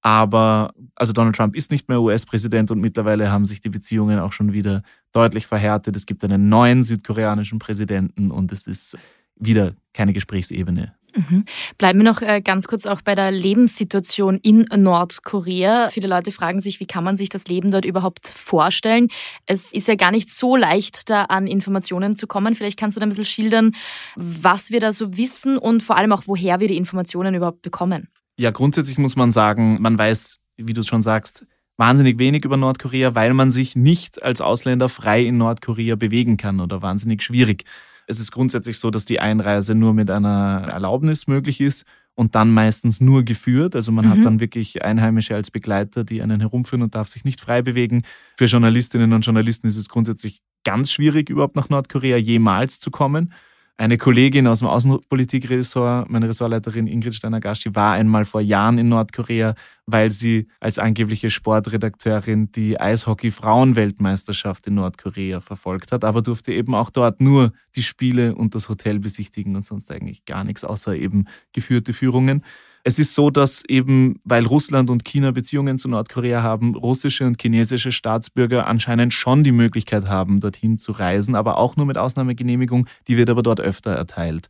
Aber 0.00 0.72
also 0.94 1.12
Donald 1.12 1.36
Trump 1.36 1.56
ist 1.56 1.70
nicht 1.70 1.88
mehr 1.88 2.00
US-Präsident 2.00 2.70
und 2.70 2.80
mittlerweile 2.80 3.30
haben 3.30 3.44
sich 3.44 3.60
die 3.60 3.70
Beziehungen 3.70 4.18
auch 4.18 4.32
schon 4.32 4.52
wieder 4.52 4.82
deutlich 5.12 5.46
verhärtet. 5.46 5.96
Es 5.96 6.06
gibt 6.06 6.22
einen 6.22 6.48
neuen 6.48 6.82
südkoreanischen 6.82 7.58
Präsidenten 7.58 8.30
und 8.30 8.52
es 8.52 8.66
ist 8.66 8.96
wieder 9.36 9.74
keine 9.92 10.12
Gesprächsebene 10.12 10.95
Mhm. 11.16 11.44
Bleiben 11.78 12.00
wir 12.00 12.04
noch 12.04 12.22
äh, 12.22 12.40
ganz 12.40 12.68
kurz 12.68 12.86
auch 12.86 13.00
bei 13.00 13.14
der 13.14 13.30
Lebenssituation 13.30 14.38
in 14.42 14.66
Nordkorea. 14.74 15.90
Viele 15.90 16.08
Leute 16.08 16.30
fragen 16.30 16.60
sich, 16.60 16.78
wie 16.80 16.86
kann 16.86 17.04
man 17.04 17.16
sich 17.16 17.28
das 17.28 17.46
Leben 17.46 17.70
dort 17.70 17.84
überhaupt 17.84 18.28
vorstellen? 18.28 19.08
Es 19.46 19.72
ist 19.72 19.88
ja 19.88 19.94
gar 19.94 20.10
nicht 20.10 20.30
so 20.30 20.56
leicht, 20.56 21.08
da 21.10 21.24
an 21.24 21.46
Informationen 21.46 22.16
zu 22.16 22.26
kommen. 22.26 22.54
Vielleicht 22.54 22.78
kannst 22.78 22.96
du 22.96 23.00
da 23.00 23.06
ein 23.06 23.10
bisschen 23.10 23.24
schildern, 23.24 23.72
was 24.14 24.70
wir 24.70 24.80
da 24.80 24.92
so 24.92 25.16
wissen 25.16 25.58
und 25.58 25.82
vor 25.82 25.96
allem 25.96 26.12
auch, 26.12 26.24
woher 26.26 26.60
wir 26.60 26.68
die 26.68 26.76
Informationen 26.76 27.34
überhaupt 27.34 27.62
bekommen. 27.62 28.08
Ja, 28.38 28.50
grundsätzlich 28.50 28.98
muss 28.98 29.16
man 29.16 29.30
sagen, 29.30 29.80
man 29.80 29.98
weiß, 29.98 30.38
wie 30.58 30.74
du 30.74 30.80
es 30.80 30.86
schon 30.86 31.02
sagst, 31.02 31.46
wahnsinnig 31.78 32.18
wenig 32.18 32.44
über 32.44 32.56
Nordkorea, 32.56 33.14
weil 33.14 33.34
man 33.34 33.50
sich 33.50 33.76
nicht 33.76 34.22
als 34.22 34.40
Ausländer 34.40 34.88
frei 34.88 35.22
in 35.22 35.38
Nordkorea 35.38 35.96
bewegen 35.96 36.36
kann 36.36 36.60
oder 36.60 36.82
wahnsinnig 36.82 37.22
schwierig. 37.22 37.64
Es 38.06 38.20
ist 38.20 38.30
grundsätzlich 38.30 38.78
so, 38.78 38.90
dass 38.90 39.04
die 39.04 39.20
Einreise 39.20 39.74
nur 39.74 39.94
mit 39.94 40.10
einer 40.10 40.68
Erlaubnis 40.70 41.26
möglich 41.26 41.60
ist 41.60 41.84
und 42.14 42.34
dann 42.34 42.50
meistens 42.52 43.00
nur 43.00 43.24
geführt. 43.24 43.76
Also 43.76 43.92
man 43.92 44.06
mhm. 44.06 44.10
hat 44.10 44.24
dann 44.24 44.40
wirklich 44.40 44.82
Einheimische 44.82 45.34
als 45.34 45.50
Begleiter, 45.50 46.02
die 46.04 46.22
einen 46.22 46.40
herumführen 46.40 46.82
und 46.82 46.94
darf 46.94 47.08
sich 47.08 47.24
nicht 47.24 47.40
frei 47.40 47.62
bewegen. 47.62 48.02
Für 48.36 48.46
Journalistinnen 48.46 49.12
und 49.12 49.22
Journalisten 49.22 49.66
ist 49.66 49.76
es 49.76 49.88
grundsätzlich 49.88 50.40
ganz 50.64 50.90
schwierig, 50.90 51.30
überhaupt 51.30 51.56
nach 51.56 51.68
Nordkorea 51.68 52.16
jemals 52.16 52.80
zu 52.80 52.90
kommen. 52.90 53.32
Eine 53.78 53.98
Kollegin 53.98 54.46
aus 54.46 54.60
dem 54.60 54.68
Außenpolitikressort, 54.68 56.08
meine 56.08 56.30
Ressortleiterin 56.30 56.86
Ingrid 56.86 57.14
Steiner-Gaschi, 57.14 57.74
war 57.74 57.92
einmal 57.92 58.24
vor 58.24 58.40
Jahren 58.40 58.78
in 58.78 58.88
Nordkorea, 58.88 59.54
weil 59.84 60.10
sie 60.10 60.48
als 60.60 60.78
angebliche 60.78 61.28
Sportredakteurin 61.28 62.50
die 62.52 62.80
Eishockey-Frauenweltmeisterschaft 62.80 64.66
in 64.66 64.76
Nordkorea 64.76 65.40
verfolgt 65.40 65.92
hat, 65.92 66.04
aber 66.04 66.22
durfte 66.22 66.54
eben 66.54 66.74
auch 66.74 66.88
dort 66.88 67.20
nur 67.20 67.52
die 67.74 67.82
Spiele 67.82 68.34
und 68.34 68.54
das 68.54 68.70
Hotel 68.70 68.98
besichtigen 68.98 69.56
und 69.56 69.66
sonst 69.66 69.90
eigentlich 69.90 70.24
gar 70.24 70.42
nichts, 70.44 70.64
außer 70.64 70.96
eben 70.96 71.26
geführte 71.52 71.92
Führungen. 71.92 72.44
Es 72.88 73.00
ist 73.00 73.14
so, 73.14 73.30
dass 73.30 73.64
eben, 73.66 74.20
weil 74.24 74.46
Russland 74.46 74.90
und 74.90 75.04
China 75.04 75.32
Beziehungen 75.32 75.76
zu 75.76 75.88
Nordkorea 75.88 76.44
haben, 76.44 76.76
russische 76.76 77.26
und 77.26 77.42
chinesische 77.42 77.90
Staatsbürger 77.90 78.68
anscheinend 78.68 79.12
schon 79.12 79.42
die 79.42 79.50
Möglichkeit 79.50 80.08
haben, 80.08 80.38
dorthin 80.38 80.78
zu 80.78 80.92
reisen, 80.92 81.34
aber 81.34 81.58
auch 81.58 81.74
nur 81.74 81.84
mit 81.84 81.98
Ausnahmegenehmigung. 81.98 82.86
Die 83.08 83.16
wird 83.16 83.28
aber 83.28 83.42
dort 83.42 83.60
öfter 83.60 83.90
erteilt. 83.90 84.46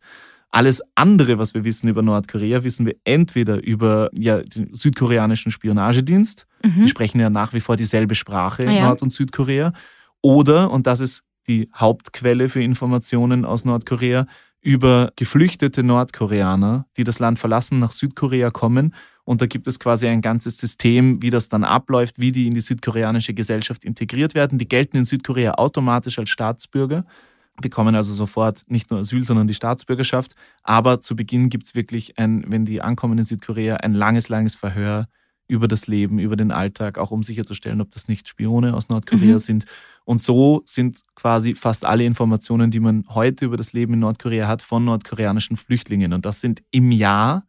Alles 0.51 0.83
andere, 0.93 1.39
was 1.39 1.55
wir 1.55 1.63
wissen 1.63 1.87
über 1.87 2.03
Nordkorea, 2.03 2.61
wissen 2.63 2.85
wir 2.85 2.93
entweder 3.05 3.63
über 3.63 4.11
ja, 4.15 4.43
den 4.43 4.71
südkoreanischen 4.71 5.51
Spionagedienst. 5.51 6.45
Mhm. 6.63 6.83
Die 6.83 6.89
sprechen 6.89 7.19
ja 7.19 7.31
nach 7.31 7.53
wie 7.53 7.59
vor 7.59 7.75
dieselbe 7.75 8.13
Sprache 8.13 8.61
in 8.61 8.69
ah, 8.69 8.73
ja. 8.73 8.85
Nord- 8.85 9.01
und 9.01 9.11
Südkorea. 9.11 9.73
Oder, 10.21 10.69
und 10.69 10.85
das 10.85 10.99
ist 10.99 11.23
die 11.47 11.69
Hauptquelle 11.73 12.49
für 12.49 12.61
Informationen 12.61 13.45
aus 13.45 13.65
Nordkorea, 13.65 14.27
über 14.61 15.11
geflüchtete 15.15 15.83
Nordkoreaner, 15.83 16.85
die 16.97 17.03
das 17.03 17.19
Land 17.19 17.39
verlassen, 17.39 17.79
nach 17.79 17.91
Südkorea 17.91 18.49
kommen. 18.49 18.93
Und 19.23 19.41
da 19.41 19.45
gibt 19.45 19.67
es 19.67 19.79
quasi 19.79 20.07
ein 20.07 20.21
ganzes 20.21 20.57
System, 20.57 21.21
wie 21.21 21.29
das 21.29 21.49
dann 21.49 21.63
abläuft, 21.63 22.19
wie 22.19 22.31
die 22.31 22.47
in 22.47 22.53
die 22.53 22.61
südkoreanische 22.61 23.33
Gesellschaft 23.33 23.83
integriert 23.83 24.35
werden. 24.35 24.57
Die 24.57 24.67
gelten 24.67 24.97
in 24.97 25.05
Südkorea 25.05 25.53
automatisch 25.53 26.19
als 26.19 26.29
Staatsbürger. 26.29 27.05
bekommen 27.61 27.95
also 27.95 28.13
sofort 28.13 28.63
nicht 28.67 28.91
nur 28.91 28.99
Asyl, 28.99 29.25
sondern 29.25 29.47
die 29.47 29.53
Staatsbürgerschaft. 29.53 30.33
Aber 30.63 31.01
zu 31.01 31.15
Beginn 31.15 31.49
gibt 31.49 31.65
es 31.65 31.75
wirklich 31.75 32.17
ein, 32.19 32.45
wenn 32.47 32.65
die 32.65 32.81
ankommen 32.81 33.17
in 33.17 33.23
Südkorea, 33.23 33.77
ein 33.77 33.93
langes, 33.93 34.29
langes 34.29 34.55
Verhör 34.55 35.07
über 35.47 35.67
das 35.67 35.87
Leben, 35.87 36.19
über 36.19 36.35
den 36.35 36.51
Alltag, 36.51 36.97
auch 36.97 37.11
um 37.11 37.23
sicherzustellen, 37.23 37.81
ob 37.81 37.89
das 37.91 38.07
nicht 38.07 38.27
Spione 38.27 38.73
aus 38.73 38.89
Nordkorea 38.89 39.33
mhm. 39.33 39.39
sind. 39.39 39.65
Und 40.05 40.21
so 40.21 40.61
sind 40.65 41.01
quasi 41.15 41.55
fast 41.55 41.85
alle 41.85 42.05
Informationen, 42.05 42.71
die 42.71 42.79
man 42.79 43.05
heute 43.09 43.45
über 43.45 43.57
das 43.57 43.73
Leben 43.73 43.93
in 43.93 43.99
Nordkorea 43.99 44.47
hat, 44.47 44.61
von 44.61 44.85
nordkoreanischen 44.85 45.57
Flüchtlingen. 45.57 46.13
Und 46.13 46.25
das 46.25 46.41
sind 46.41 46.63
im 46.71 46.91
Jahr 46.91 47.45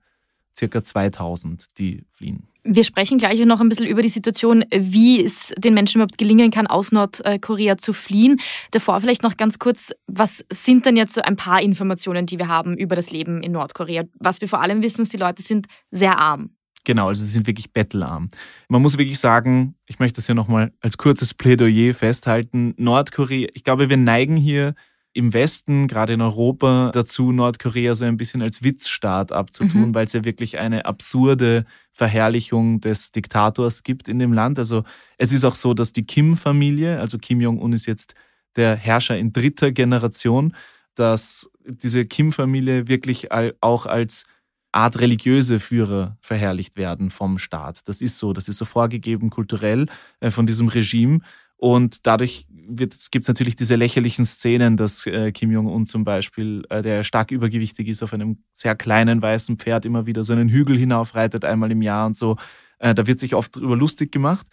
circa 0.57 0.83
2000, 0.83 1.67
die 1.79 2.05
fliehen. 2.11 2.49
Wir 2.65 2.85
sprechen 2.85 3.17
gleich 3.17 3.43
noch 3.47 3.61
ein 3.61 3.69
bisschen 3.69 3.87
über 3.87 4.03
die 4.03 4.09
Situation, 4.09 4.65
wie 4.71 5.25
es 5.25 5.55
den 5.57 5.73
Menschen 5.73 5.99
überhaupt 5.99 6.19
gelingen 6.19 6.51
kann, 6.51 6.67
aus 6.67 6.93
Nordkorea 6.93 7.79
zu 7.79 7.93
fliehen. 7.93 8.41
Davor 8.73 9.01
vielleicht 9.01 9.23
noch 9.23 9.37
ganz 9.37 9.59
kurz, 9.59 9.93
was 10.07 10.45
sind 10.51 10.85
denn 10.85 10.97
jetzt 10.97 11.15
so 11.15 11.23
ein 11.23 11.37
paar 11.37 11.63
Informationen, 11.63 12.27
die 12.27 12.39
wir 12.39 12.49
haben 12.49 12.77
über 12.77 12.95
das 12.95 13.11
Leben 13.11 13.43
in 13.43 13.53
Nordkorea? 13.53 14.05
Was 14.19 14.41
wir 14.41 14.49
vor 14.49 14.61
allem 14.61 14.83
wissen, 14.83 15.03
ist, 15.03 15.13
die 15.13 15.19
Leute 15.19 15.43
sind 15.43 15.67
sehr 15.91 16.19
arm. 16.19 16.51
Genau, 16.85 17.09
also 17.09 17.23
sie 17.23 17.31
sind 17.31 17.47
wirklich 17.47 17.73
bettelarm. 17.73 18.29
Man 18.69 18.83
muss 18.83 18.99
wirklich 18.99 19.19
sagen, 19.19 19.75
ich 19.87 19.99
möchte 19.99 20.17
das 20.17 20.27
hier 20.27 20.35
nochmal 20.35 20.73
als 20.81 20.97
kurzes 20.97 21.35
Plädoyer 21.35 21.95
festhalten, 21.95 22.75
Nordkorea, 22.77 23.49
ich 23.55 23.65
glaube, 23.65 23.91
wir 23.91 23.97
neigen 23.97 24.37
hier 24.37 24.75
im 25.13 25.33
Westen, 25.33 25.89
gerade 25.89 26.13
in 26.13 26.21
Europa, 26.21 26.91
dazu, 26.93 27.33
Nordkorea 27.33 27.95
so 27.95 28.05
ein 28.05 28.17
bisschen 28.17 28.41
als 28.41 28.63
Witzstaat 28.63 29.33
abzutun, 29.33 29.89
mhm. 29.89 29.95
weil 29.95 30.07
es 30.07 30.13
ja 30.13 30.25
wirklich 30.25 30.59
eine 30.59 30.85
absurde 30.85 31.65
Verherrlichung 31.93 32.81
des 32.81 33.11
Diktators 33.11 33.83
gibt 33.83 34.09
in 34.09 34.19
dem 34.19 34.33
Land. 34.33 34.59
Also 34.59 34.85
es 35.17 35.33
ist 35.33 35.45
auch 35.45 35.57
so, 35.57 35.75
dass 35.75 35.93
die 35.93 36.07
Kim-Familie, 36.07 37.01
also 37.01 37.19
Kim 37.19 37.41
Jong-un 37.41 37.73
ist 37.73 37.87
jetzt 37.87 38.15
der 38.55 38.77
Herrscher 38.77 39.19
in 39.19 39.33
dritter 39.33 39.73
Generation, 39.73 40.55
dass 40.95 41.51
diese 41.65 42.05
Kim-Familie 42.05 42.87
wirklich 42.87 43.29
auch 43.61 43.87
als 43.87 44.25
Art 44.73 44.99
religiöse 45.01 45.61
Führer 45.61 46.17
verherrlicht 46.21 46.77
werden 46.77 47.11
vom 47.11 47.39
Staat. 47.39 47.89
Das 47.89 48.01
ist 48.03 48.19
so, 48.19 48.33
das 48.33 48.49
ist 48.49 48.59
so 48.59 48.65
vorgegeben 48.65 49.31
kulturell 49.31 49.87
äh, 50.21 50.31
von 50.31 50.47
diesem 50.47 50.69
Regime. 50.69 51.21
Und 51.57 52.07
dadurch 52.07 52.47
gibt 52.51 52.95
es 52.95 53.29
natürlich 53.29 53.57
diese 53.57 53.75
lächerlichen 53.75 54.25
Szenen, 54.25 54.77
dass 54.77 55.07
äh, 55.07 55.33
Kim 55.33 55.51
Jong-un 55.51 55.87
zum 55.87 56.05
Beispiel, 56.05 56.65
äh, 56.71 56.83
der 56.83 57.03
stark 57.03 57.33
übergewichtig 57.33 57.89
ist, 57.89 58.03
auf 58.03 58.13
einem 58.13 58.45
sehr 58.53 58.77
kleinen 58.77 59.21
weißen 59.21 59.57
Pferd 59.57 59.85
immer 59.85 60.07
wieder 60.07 60.23
so 60.23 60.33
einen 60.33 60.49
Hügel 60.49 60.79
hinaufreitet, 60.79 61.45
einmal 61.45 61.73
im 61.73 61.83
Jahr 61.83 62.07
und 62.07 62.17
so. 62.17 62.37
Äh, 62.79 62.95
da 62.95 63.07
wird 63.09 63.19
sich 63.19 63.35
oft 63.35 63.57
drüber 63.57 63.77
lustig 63.77 64.13
gemacht. 64.13 64.47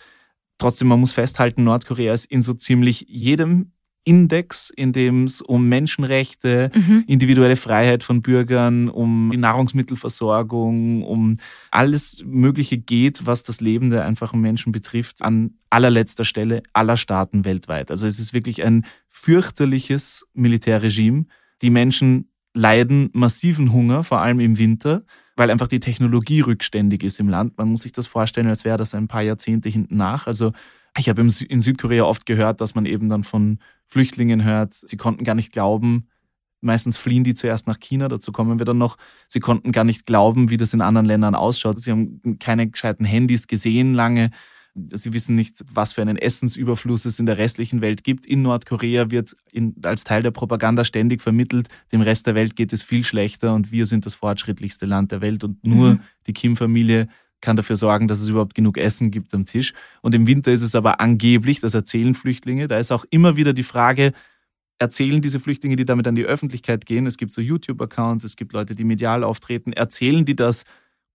Trotzdem, 0.57 0.87
man 0.87 0.99
muss 0.99 1.11
festhalten, 1.11 1.63
Nordkorea 1.63 2.13
ist 2.13 2.25
in 2.25 2.41
so 2.41 2.53
ziemlich 2.53 3.05
jedem 3.07 3.73
Index, 4.05 4.69
in 4.69 4.93
dem 4.93 5.23
es 5.23 5.41
um 5.41 5.67
Menschenrechte, 5.67 6.71
mhm. 6.73 7.03
individuelle 7.07 7.55
Freiheit 7.55 8.03
von 8.03 8.21
Bürgern, 8.21 8.87
um 8.87 9.29
die 9.31 9.37
Nahrungsmittelversorgung, 9.37 11.03
um 11.03 11.37
alles 11.71 12.23
Mögliche 12.23 12.77
geht, 12.77 13.25
was 13.25 13.43
das 13.43 13.61
Leben 13.61 13.89
der 13.89 14.05
einfachen 14.05 14.39
Menschen 14.39 14.71
betrifft, 14.71 15.21
an 15.23 15.55
allerletzter 15.71 16.23
Stelle 16.23 16.61
aller 16.71 16.97
Staaten 16.97 17.45
weltweit. 17.45 17.89
Also 17.91 18.05
es 18.05 18.19
ist 18.19 18.33
wirklich 18.33 18.63
ein 18.63 18.85
fürchterliches 19.09 20.25
Militärregime. 20.33 21.25
Die 21.63 21.71
Menschen 21.71 22.29
leiden 22.53 23.09
massiven 23.11 23.73
Hunger, 23.73 24.03
vor 24.03 24.21
allem 24.21 24.39
im 24.39 24.57
Winter, 24.59 25.03
weil 25.35 25.49
einfach 25.49 25.67
die 25.67 25.79
Technologie 25.79 26.41
rückständig 26.41 27.03
ist 27.03 27.19
im 27.19 27.27
Land. 27.27 27.57
Man 27.57 27.69
muss 27.69 27.81
sich 27.81 27.91
das 27.91 28.07
vorstellen, 28.07 28.47
als 28.47 28.65
wäre 28.65 28.77
das 28.77 28.93
ein 28.93 29.07
paar 29.07 29.23
Jahrzehnte 29.23 29.67
hinten 29.67 29.97
nach. 29.97 30.27
Also 30.27 30.53
ich 30.97 31.09
habe 31.09 31.21
in 31.21 31.61
Südkorea 31.61 32.03
oft 32.03 32.25
gehört, 32.25 32.61
dass 32.61 32.75
man 32.75 32.85
eben 32.85 33.09
dann 33.09 33.23
von 33.23 33.59
Flüchtlingen 33.87 34.43
hört, 34.43 34.73
sie 34.73 34.97
konnten 34.97 35.23
gar 35.23 35.35
nicht 35.35 35.51
glauben, 35.51 36.07
meistens 36.65 36.97
fliehen 36.97 37.23
die 37.23 37.35
zuerst 37.35 37.67
nach 37.67 37.79
China, 37.79 38.07
dazu 38.07 38.31
kommen 38.31 38.59
wir 38.59 38.65
dann 38.65 38.77
noch, 38.77 38.97
sie 39.27 39.39
konnten 39.39 39.71
gar 39.71 39.83
nicht 39.83 40.05
glauben, 40.05 40.49
wie 40.49 40.57
das 40.57 40.73
in 40.73 40.81
anderen 40.81 41.05
Ländern 41.05 41.35
ausschaut. 41.35 41.79
Sie 41.79 41.91
haben 41.91 42.39
keine 42.39 42.67
gescheiten 42.67 43.05
Handys 43.05 43.47
gesehen 43.47 43.93
lange. 43.93 44.31
Sie 44.91 45.13
wissen 45.13 45.35
nicht, 45.35 45.63
was 45.73 45.93
für 45.93 46.01
einen 46.01 46.17
Essensüberfluss 46.17 47.05
es 47.05 47.17
in 47.19 47.25
der 47.25 47.37
restlichen 47.37 47.79
Welt 47.79 48.03
gibt. 48.03 48.25
In 48.25 48.41
Nordkorea 48.41 49.09
wird 49.09 49.33
in, 49.53 49.73
als 49.83 50.03
Teil 50.03 50.21
der 50.21 50.31
Propaganda 50.31 50.83
ständig 50.83 51.21
vermittelt, 51.21 51.69
dem 51.93 52.01
Rest 52.01 52.27
der 52.27 52.35
Welt 52.35 52.57
geht 52.57 52.73
es 52.73 52.83
viel 52.83 53.05
schlechter 53.05 53.53
und 53.53 53.71
wir 53.71 53.85
sind 53.85 54.05
das 54.05 54.15
fortschrittlichste 54.15 54.85
Land 54.85 55.13
der 55.13 55.21
Welt 55.21 55.45
und 55.45 55.65
nur 55.65 55.93
mhm. 55.93 55.99
die 56.27 56.33
Kim-Familie 56.33 57.07
kann 57.45 57.55
dafür 57.55 57.75
sorgen, 57.75 58.07
dass 58.07 58.19
es 58.19 58.27
überhaupt 58.27 58.55
genug 58.55 58.79
Essen 58.79 59.11
gibt 59.11 59.31
am 59.35 59.45
Tisch. 59.45 59.73
Und 60.01 60.15
im 60.15 60.25
Winter 60.25 60.51
ist 60.51 60.63
es 60.63 60.73
aber 60.73 60.99
angeblich, 60.99 61.59
das 61.59 61.75
erzählen 61.75 62.15
Flüchtlinge, 62.15 62.67
da 62.67 62.79
ist 62.79 62.91
auch 62.91 63.05
immer 63.11 63.37
wieder 63.37 63.53
die 63.53 63.63
Frage, 63.63 64.13
erzählen 64.79 65.21
diese 65.21 65.39
Flüchtlinge, 65.39 65.75
die 65.75 65.85
damit 65.85 66.07
an 66.07 66.15
die 66.15 66.25
Öffentlichkeit 66.25 66.87
gehen, 66.87 67.05
es 67.05 67.17
gibt 67.17 67.31
so 67.31 67.41
YouTube-Accounts, 67.41 68.23
es 68.23 68.35
gibt 68.35 68.51
Leute, 68.53 68.73
die 68.73 68.83
medial 68.83 69.23
auftreten, 69.23 69.73
erzählen 69.73 70.25
die 70.25 70.35
das, 70.35 70.63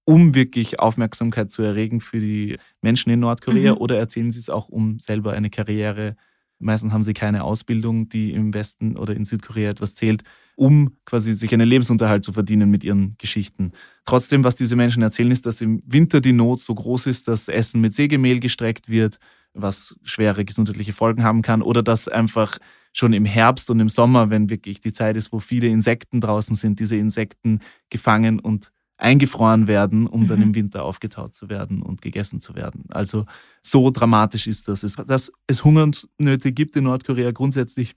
um 0.05 0.37
wirklich 0.37 0.79
Aufmerksamkeit 0.79 1.51
zu 1.51 1.63
erregen 1.63 2.01
für 2.01 2.21
die 2.21 2.59
Menschen 2.81 3.11
in 3.11 3.19
Nordkorea 3.19 3.73
mhm. 3.73 3.79
oder 3.79 3.99
erzählen 3.99 4.31
sie 4.31 4.39
es 4.39 4.51
auch, 4.51 4.69
um 4.69 5.01
selber 5.01 5.33
eine 5.33 5.51
Karriere 5.51 6.15
Meistens 6.61 6.93
haben 6.93 7.03
sie 7.03 7.15
keine 7.15 7.43
Ausbildung, 7.43 8.09
die 8.09 8.33
im 8.33 8.53
Westen 8.53 8.97
oder 8.97 9.17
in 9.17 9.25
Südkorea 9.25 9.71
etwas 9.71 9.95
zählt, 9.95 10.23
um 10.57 10.97
quasi 11.07 11.33
sich 11.33 11.53
einen 11.55 11.67
Lebensunterhalt 11.67 12.23
zu 12.23 12.33
verdienen 12.33 12.71
mit 12.71 12.85
ihren 12.85 13.15
Geschichten. 13.17 13.73
Trotzdem, 14.05 14.45
was 14.45 14.57
diese 14.57 14.77
Menschen 14.77 15.03
erzählen, 15.03 15.31
ist, 15.31 15.47
dass 15.47 15.63
im 15.63 15.81
Winter 15.87 16.21
die 16.21 16.35
Not 16.35 16.61
so 16.61 16.75
groß 16.75 17.07
ist, 17.07 17.29
dass 17.29 17.49
Essen 17.49 17.81
mit 17.81 17.95
Sägemehl 17.95 18.41
gestreckt 18.41 18.91
wird, 18.91 19.19
was 19.55 19.97
schwere 20.03 20.45
gesundheitliche 20.45 20.93
Folgen 20.93 21.25
haben 21.25 21.41
kann, 21.41 21.63
oder 21.63 21.83
dass 21.83 22.09
einfach 22.09 22.59
schon 22.93 23.15
im 23.15 23.25
Herbst 23.25 23.71
und 23.71 23.81
im 23.81 23.89
Sommer, 23.89 24.29
wenn 24.29 24.51
wirklich 24.51 24.81
die 24.81 24.93
Zeit 24.93 25.17
ist, 25.17 25.33
wo 25.33 25.39
viele 25.39 25.69
Insekten 25.69 26.21
draußen 26.21 26.57
sind, 26.57 26.79
diese 26.79 26.97
Insekten 26.97 27.61
gefangen 27.89 28.39
und 28.39 28.71
eingefroren 29.01 29.67
werden, 29.67 30.07
um 30.07 30.23
mhm. 30.23 30.27
dann 30.29 30.43
im 30.43 30.55
Winter 30.55 30.85
aufgetaut 30.85 31.35
zu 31.35 31.49
werden 31.49 31.83
und 31.83 32.03
gegessen 32.03 32.41
zu 32.41 32.55
werden. 32.55 32.85
Also 32.91 33.27
so 33.63 33.91
dramatisch 33.91 34.47
ist 34.47 34.69
das. 34.69 34.83
Es, 34.83 34.97
dass 34.97 35.33
es 35.47 35.65
Hungersnöte 35.65 36.53
gibt 36.53 36.77
in 36.77 36.85
Nordkorea 36.85 37.31
grundsätzlich, 37.31 37.95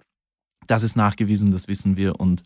das 0.68 0.84
ist 0.84 0.96
nachgewiesen, 0.96 1.52
das 1.52 1.68
wissen 1.68 1.98
wir. 1.98 2.20
Und 2.20 2.44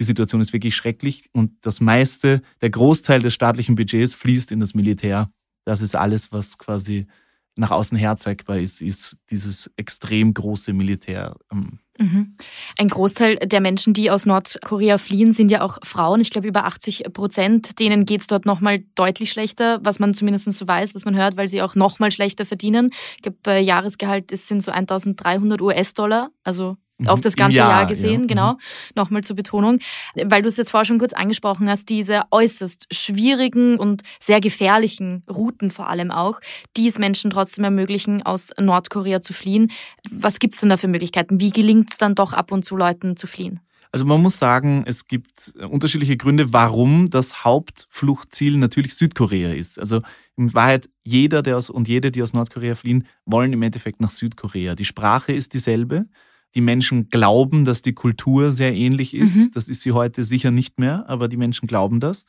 die 0.00 0.04
Situation 0.04 0.40
ist 0.40 0.52
wirklich 0.52 0.74
schrecklich. 0.74 1.28
Und 1.32 1.52
das 1.60 1.80
meiste, 1.80 2.42
der 2.62 2.70
Großteil 2.70 3.20
des 3.20 3.34
staatlichen 3.34 3.74
Budgets 3.74 4.14
fließt 4.14 4.50
in 4.50 4.60
das 4.60 4.74
Militär. 4.74 5.26
Das 5.66 5.82
ist 5.82 5.94
alles, 5.94 6.32
was 6.32 6.56
quasi 6.56 7.06
nach 7.60 7.70
außen 7.70 7.96
herzeigbar 7.96 8.58
ist, 8.58 8.80
ist 8.80 9.18
dieses 9.30 9.70
extrem 9.76 10.34
große 10.34 10.72
Militär. 10.72 11.36
Ähm, 11.52 11.78
mhm. 11.98 12.36
Ein 12.78 12.88
Großteil 12.88 13.36
der 13.36 13.60
Menschen, 13.60 13.92
die 13.92 14.10
aus 14.10 14.26
Nordkorea 14.26 14.98
fliehen, 14.98 15.32
sind 15.32 15.50
ja 15.50 15.60
auch 15.60 15.78
Frauen. 15.84 16.20
Ich 16.20 16.30
glaube, 16.30 16.48
über 16.48 16.64
80 16.64 17.04
Prozent. 17.12 17.78
Denen 17.78 18.06
geht 18.06 18.22
es 18.22 18.26
dort 18.26 18.46
nochmal 18.46 18.80
deutlich 18.94 19.30
schlechter, 19.30 19.78
was 19.82 20.00
man 20.00 20.14
zumindest 20.14 20.50
so 20.50 20.66
weiß, 20.66 20.94
was 20.94 21.04
man 21.04 21.14
hört, 21.14 21.36
weil 21.36 21.48
sie 21.48 21.62
auch 21.62 21.74
nochmal 21.74 22.10
schlechter 22.10 22.44
verdienen. 22.44 22.90
Ich 23.16 23.22
glaube, 23.22 23.60
Jahresgehalt 23.60 24.30
sind 24.30 24.62
so 24.62 24.72
1300 24.72 25.60
US-Dollar, 25.60 26.30
also 26.42 26.76
auf 27.06 27.18
mhm. 27.18 27.22
das 27.22 27.36
ganze 27.36 27.58
Jahr, 27.58 27.70
Jahr 27.70 27.86
gesehen, 27.86 28.22
ja. 28.22 28.26
genau. 28.26 28.52
Mhm. 28.52 28.58
Nochmal 28.94 29.22
zur 29.22 29.36
Betonung, 29.36 29.78
weil 30.14 30.42
du 30.42 30.48
es 30.48 30.56
jetzt 30.56 30.70
vorher 30.70 30.84
schon 30.84 30.98
kurz 30.98 31.12
angesprochen 31.12 31.68
hast, 31.68 31.88
diese 31.88 32.22
äußerst 32.30 32.86
schwierigen 32.92 33.78
und 33.78 34.02
sehr 34.18 34.40
gefährlichen 34.40 35.22
Routen 35.30 35.70
vor 35.70 35.88
allem 35.88 36.10
auch, 36.10 36.40
die 36.76 36.86
es 36.86 36.98
Menschen 36.98 37.30
trotzdem 37.30 37.64
ermöglichen, 37.64 38.22
aus 38.22 38.50
Nordkorea 38.58 39.20
zu 39.20 39.32
fliehen. 39.32 39.70
Was 40.10 40.38
gibt 40.38 40.54
es 40.54 40.60
denn 40.60 40.70
da 40.70 40.76
für 40.76 40.88
Möglichkeiten? 40.88 41.40
Wie 41.40 41.50
gelingt 41.50 41.92
es 41.92 41.98
dann 41.98 42.14
doch 42.14 42.32
ab 42.32 42.52
und 42.52 42.64
zu 42.64 42.76
Leuten 42.76 43.16
zu 43.16 43.26
fliehen? 43.26 43.60
Also 43.92 44.04
man 44.04 44.22
muss 44.22 44.38
sagen, 44.38 44.84
es 44.86 45.08
gibt 45.08 45.52
unterschiedliche 45.68 46.16
Gründe, 46.16 46.52
warum 46.52 47.10
das 47.10 47.44
Hauptfluchtziel 47.44 48.56
natürlich 48.56 48.94
Südkorea 48.94 49.52
ist. 49.52 49.80
Also 49.80 50.00
in 50.36 50.54
Wahrheit 50.54 50.88
jeder 51.02 51.42
der 51.42 51.56
aus, 51.56 51.70
und 51.70 51.88
jede, 51.88 52.12
die 52.12 52.22
aus 52.22 52.32
Nordkorea 52.32 52.76
fliehen, 52.76 53.06
wollen 53.24 53.52
im 53.52 53.62
Endeffekt 53.62 54.00
nach 54.00 54.10
Südkorea. 54.10 54.76
Die 54.76 54.84
Sprache 54.84 55.32
ist 55.32 55.54
dieselbe. 55.54 56.06
Die 56.54 56.60
Menschen 56.60 57.08
glauben, 57.08 57.64
dass 57.64 57.82
die 57.82 57.92
Kultur 57.92 58.50
sehr 58.50 58.74
ähnlich 58.74 59.14
ist. 59.14 59.36
Mhm. 59.36 59.50
Das 59.54 59.68
ist 59.68 59.82
sie 59.82 59.92
heute 59.92 60.24
sicher 60.24 60.50
nicht 60.50 60.78
mehr, 60.78 61.08
aber 61.08 61.28
die 61.28 61.36
Menschen 61.36 61.66
glauben 61.66 62.00
das. 62.00 62.24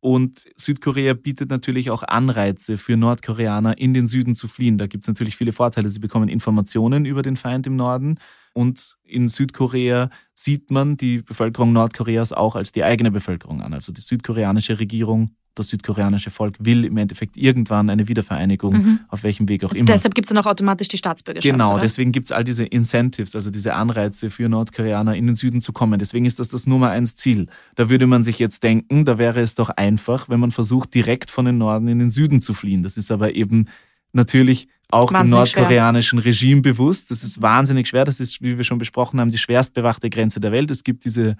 Und 0.00 0.44
Südkorea 0.56 1.14
bietet 1.14 1.50
natürlich 1.50 1.90
auch 1.90 2.02
Anreize 2.02 2.78
für 2.78 2.96
Nordkoreaner, 2.96 3.78
in 3.78 3.94
den 3.94 4.06
Süden 4.06 4.34
zu 4.34 4.46
fliehen. 4.46 4.78
Da 4.78 4.86
gibt 4.86 5.04
es 5.04 5.08
natürlich 5.08 5.36
viele 5.36 5.52
Vorteile. 5.52 5.88
Sie 5.88 5.98
bekommen 5.98 6.28
Informationen 6.28 7.06
über 7.06 7.22
den 7.22 7.36
Feind 7.36 7.66
im 7.66 7.76
Norden. 7.76 8.18
Und 8.52 8.96
in 9.04 9.28
Südkorea 9.28 10.10
sieht 10.32 10.70
man 10.70 10.96
die 10.96 11.22
Bevölkerung 11.22 11.72
Nordkoreas 11.72 12.32
auch 12.32 12.56
als 12.56 12.72
die 12.72 12.84
eigene 12.84 13.10
Bevölkerung 13.10 13.62
an. 13.62 13.74
Also 13.74 13.92
die 13.92 14.00
südkoreanische 14.00 14.78
Regierung 14.78 15.30
das 15.58 15.68
südkoreanische 15.68 16.30
Volk 16.30 16.54
will 16.58 16.84
im 16.84 16.96
Endeffekt 16.96 17.36
irgendwann 17.36 17.90
eine 17.90 18.08
Wiedervereinigung, 18.08 18.72
mhm. 18.74 19.00
auf 19.08 19.24
welchem 19.24 19.48
Weg 19.48 19.64
auch 19.64 19.72
immer. 19.72 19.86
Deshalb 19.86 20.14
gibt 20.14 20.26
es 20.26 20.34
dann 20.34 20.38
auch 20.38 20.46
automatisch 20.46 20.88
die 20.88 20.98
Staatsbürgerschaft. 20.98 21.50
Genau, 21.50 21.72
oder? 21.72 21.80
deswegen 21.80 22.12
gibt 22.12 22.28
es 22.28 22.32
all 22.32 22.44
diese 22.44 22.64
Incentives, 22.64 23.34
also 23.34 23.50
diese 23.50 23.74
Anreize 23.74 24.30
für 24.30 24.48
Nordkoreaner 24.48 25.16
in 25.16 25.26
den 25.26 25.34
Süden 25.34 25.60
zu 25.60 25.72
kommen. 25.72 25.98
Deswegen 25.98 26.26
ist 26.26 26.38
das 26.38 26.48
das 26.48 26.66
Nummer 26.66 26.90
eins 26.90 27.16
Ziel. 27.16 27.46
Da 27.74 27.88
würde 27.88 28.06
man 28.06 28.22
sich 28.22 28.38
jetzt 28.38 28.62
denken, 28.62 29.04
da 29.04 29.18
wäre 29.18 29.40
es 29.40 29.54
doch 29.54 29.70
einfach, 29.70 30.28
wenn 30.28 30.40
man 30.40 30.50
versucht, 30.50 30.94
direkt 30.94 31.30
von 31.30 31.46
den 31.46 31.58
Norden 31.58 31.88
in 31.88 31.98
den 31.98 32.10
Süden 32.10 32.40
zu 32.40 32.54
fliehen. 32.54 32.82
Das 32.82 32.96
ist 32.96 33.10
aber 33.10 33.34
eben 33.34 33.66
natürlich 34.12 34.68
auch 34.88 35.12
wahnsinnig 35.12 35.52
dem 35.52 35.62
nordkoreanischen 35.62 36.20
schwer. 36.20 36.30
Regime 36.30 36.60
bewusst. 36.60 37.10
Das 37.10 37.22
ist 37.22 37.42
wahnsinnig 37.42 37.88
schwer. 37.88 38.04
Das 38.04 38.20
ist, 38.20 38.42
wie 38.42 38.56
wir 38.56 38.64
schon 38.64 38.78
besprochen 38.78 39.20
haben, 39.20 39.30
die 39.30 39.38
schwerst 39.38 39.74
bewachte 39.74 40.10
Grenze 40.10 40.40
der 40.40 40.52
Welt. 40.52 40.70
Es 40.70 40.84
gibt 40.84 41.04
diese 41.04 41.36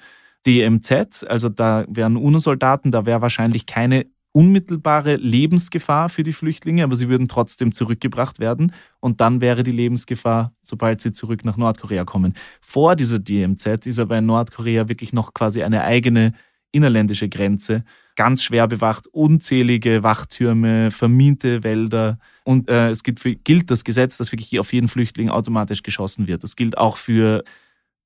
DMZ, 0.46 1.24
also 1.28 1.48
da 1.48 1.84
wären 1.88 2.16
UNO-Soldaten, 2.16 2.90
da 2.90 3.04
wäre 3.04 3.20
wahrscheinlich 3.20 3.66
keine 3.66 4.06
unmittelbare 4.32 5.16
Lebensgefahr 5.16 6.10
für 6.10 6.22
die 6.22 6.34
Flüchtlinge, 6.34 6.84
aber 6.84 6.94
sie 6.94 7.08
würden 7.08 7.26
trotzdem 7.26 7.72
zurückgebracht 7.72 8.38
werden 8.38 8.72
und 9.00 9.22
dann 9.22 9.40
wäre 9.40 9.62
die 9.62 9.72
Lebensgefahr, 9.72 10.52
sobald 10.60 11.00
sie 11.00 11.12
zurück 11.12 11.42
nach 11.44 11.56
Nordkorea 11.56 12.04
kommen. 12.04 12.34
Vor 12.60 12.96
dieser 12.96 13.18
DMZ 13.18 13.86
ist 13.86 13.98
aber 13.98 14.18
in 14.18 14.26
Nordkorea 14.26 14.90
wirklich 14.90 15.14
noch 15.14 15.32
quasi 15.32 15.62
eine 15.62 15.84
eigene 15.84 16.34
innerländische 16.70 17.30
Grenze, 17.30 17.82
ganz 18.14 18.42
schwer 18.42 18.68
bewacht, 18.68 19.08
unzählige 19.08 20.02
Wachtürme, 20.02 20.90
verminte 20.90 21.64
Wälder 21.64 22.18
und 22.44 22.68
äh, 22.68 22.90
es 22.90 23.02
gilt, 23.02 23.20
für, 23.20 23.34
gilt 23.34 23.70
das 23.70 23.84
Gesetz, 23.84 24.18
dass 24.18 24.32
wirklich 24.32 24.60
auf 24.60 24.74
jeden 24.74 24.88
Flüchtling 24.88 25.30
automatisch 25.30 25.82
geschossen 25.82 26.26
wird. 26.26 26.42
Das 26.42 26.56
gilt 26.56 26.76
auch 26.76 26.98
für 26.98 27.42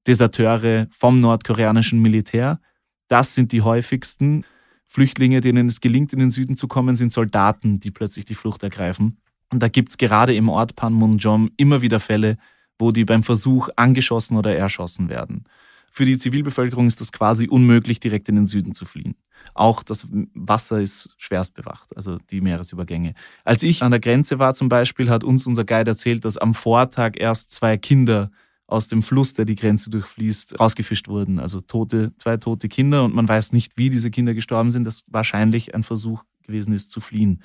Deserteure 0.06 0.86
vom 0.90 1.16
nordkoreanischen 1.16 2.00
Militär. 2.00 2.60
Das 3.08 3.34
sind 3.34 3.52
die 3.52 3.62
häufigsten. 3.62 4.44
Flüchtlinge, 4.86 5.40
denen 5.40 5.68
es 5.68 5.80
gelingt, 5.80 6.12
in 6.12 6.18
den 6.18 6.30
Süden 6.30 6.56
zu 6.56 6.66
kommen, 6.66 6.96
sind 6.96 7.12
Soldaten, 7.12 7.80
die 7.80 7.90
plötzlich 7.90 8.24
die 8.24 8.34
Flucht 8.34 8.62
ergreifen. 8.62 9.18
Und 9.52 9.62
da 9.62 9.68
gibt 9.68 9.90
es 9.90 9.98
gerade 9.98 10.34
im 10.34 10.48
Ort 10.48 10.76
Panmunjom 10.76 11.50
immer 11.56 11.82
wieder 11.82 12.00
Fälle, 12.00 12.38
wo 12.78 12.92
die 12.92 13.04
beim 13.04 13.22
Versuch 13.22 13.68
angeschossen 13.76 14.36
oder 14.36 14.56
erschossen 14.56 15.08
werden. 15.08 15.44
Für 15.92 16.04
die 16.04 16.18
Zivilbevölkerung 16.18 16.86
ist 16.86 17.00
das 17.00 17.10
quasi 17.10 17.48
unmöglich, 17.48 17.98
direkt 17.98 18.28
in 18.28 18.36
den 18.36 18.46
Süden 18.46 18.74
zu 18.74 18.84
fliehen. 18.84 19.16
Auch 19.54 19.82
das 19.82 20.06
Wasser 20.34 20.80
ist 20.80 21.14
schwerst 21.18 21.54
bewacht, 21.54 21.94
also 21.96 22.18
die 22.30 22.40
Meeresübergänge. 22.40 23.14
Als 23.44 23.64
ich 23.64 23.82
an 23.82 23.90
der 23.90 23.98
Grenze 23.98 24.38
war 24.38 24.54
zum 24.54 24.68
Beispiel, 24.68 25.10
hat 25.10 25.24
uns 25.24 25.46
unser 25.46 25.64
Guide 25.64 25.90
erzählt, 25.90 26.24
dass 26.24 26.36
am 26.36 26.54
Vortag 26.54 27.14
erst 27.16 27.50
zwei 27.50 27.76
Kinder 27.76 28.30
aus 28.70 28.88
dem 28.88 29.02
Fluss, 29.02 29.34
der 29.34 29.44
die 29.44 29.56
Grenze 29.56 29.90
durchfließt, 29.90 30.60
rausgefischt 30.60 31.08
wurden. 31.08 31.38
Also 31.38 31.60
tote, 31.60 32.12
zwei 32.18 32.36
tote 32.36 32.68
Kinder 32.68 33.04
und 33.04 33.14
man 33.14 33.28
weiß 33.28 33.52
nicht, 33.52 33.76
wie 33.76 33.90
diese 33.90 34.10
Kinder 34.10 34.34
gestorben 34.34 34.70
sind, 34.70 34.84
das 34.84 35.02
wahrscheinlich 35.08 35.74
ein 35.74 35.82
Versuch 35.82 36.22
gewesen 36.42 36.72
ist 36.72 36.90
zu 36.90 37.00
fliehen. 37.00 37.42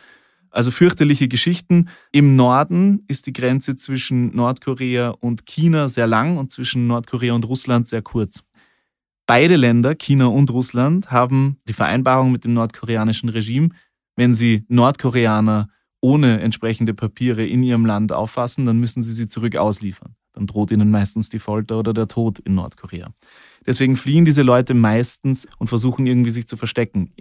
Also 0.51 0.72
fürchterliche 0.72 1.27
Geschichten. 1.27 1.89
Im 2.12 2.36
Norden 2.36 3.03
ist 3.08 3.27
die 3.27 3.34
Grenze 3.34 3.75
zwischen 3.75 4.34
Nordkorea 4.36 5.10
und 5.10 5.46
China 5.46 5.89
sehr 5.89 6.08
lang 6.08 6.38
und 6.38 6.51
zwischen 6.51 6.88
Nordkorea 6.88 7.34
und 7.34 7.46
Russland 7.46 7.88
sehr 7.88 8.01
kurz. 8.01 8.44
Beide 9.27 9.55
Länder, 9.55 9.96
China 9.96 10.27
und 10.27 10.51
Russland, 10.51 11.12
haben 11.12 11.58
die 11.67 11.74
Vereinbarung 11.74 12.32
mit 12.32 12.46
dem 12.46 12.53
nordkoreanischen 12.53 13.29
Regime, 13.29 13.70
wenn 14.15 14.34
sie 14.34 14.63
Nordkoreaner 14.70 15.70
ohne 16.00 16.39
entsprechende 16.39 16.94
Papiere 16.94 17.46
in 17.46 17.63
ihrem 17.63 17.86
Land 17.86 18.12
auffassen, 18.12 18.65
dann 18.65 18.79
müssen 18.79 19.01
sie 19.01 19.12
sie 19.12 19.27
zurück 19.27 19.58
ausliefern 19.58 20.15
dann 20.36 20.48
droht 20.48 20.72
ihnen 20.72 20.92
meistens 20.92 21.30
die 21.30 21.39
Folter 21.39 21.80
oder 21.80 21.94
der 21.94 22.08
Tod 22.08 22.39
in 22.39 22.56
Nordkorea. 22.56 23.12
Deswegen 23.65 23.96
fliehen 23.96 24.25
diese 24.25 24.42
Leute 24.42 24.74
meistens 24.74 25.48
und 25.58 25.68
versuchen 25.68 26.06
irgendwie 26.06 26.30
sich 26.30 26.48
zu 26.48 26.58
verstecken. 26.58 27.13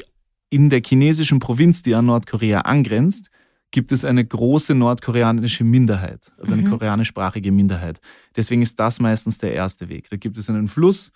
In 0.50 0.68
der 0.68 0.83
chinesischen 0.85 1.38
Provinz, 1.38 1.83
die 1.83 1.94
an 1.94 2.06
Nordkorea 2.06 2.61
angrenzt, 2.61 3.30
gibt 3.71 3.92
es 3.92 4.04
eine 4.04 4.25
große 4.25 4.75
nordkoreanische 4.75 5.64
Minderheit, 5.64 6.33
also 6.38 6.52
eine 6.52 6.62
mhm. 6.62 6.71
koreanischsprachige 6.71 7.50
Minderheit. 7.50 8.00
Deswegen 8.37 8.62
ist 8.62 8.78
das 8.78 9.00
meistens 9.00 9.38
der 9.38 9.52
erste 9.52 9.88
Weg. 9.88 10.11
Da 10.11 10.16
gibt 10.16 10.37
es 10.38 10.49
einen 10.49 10.68
Fluss, 10.68 11.11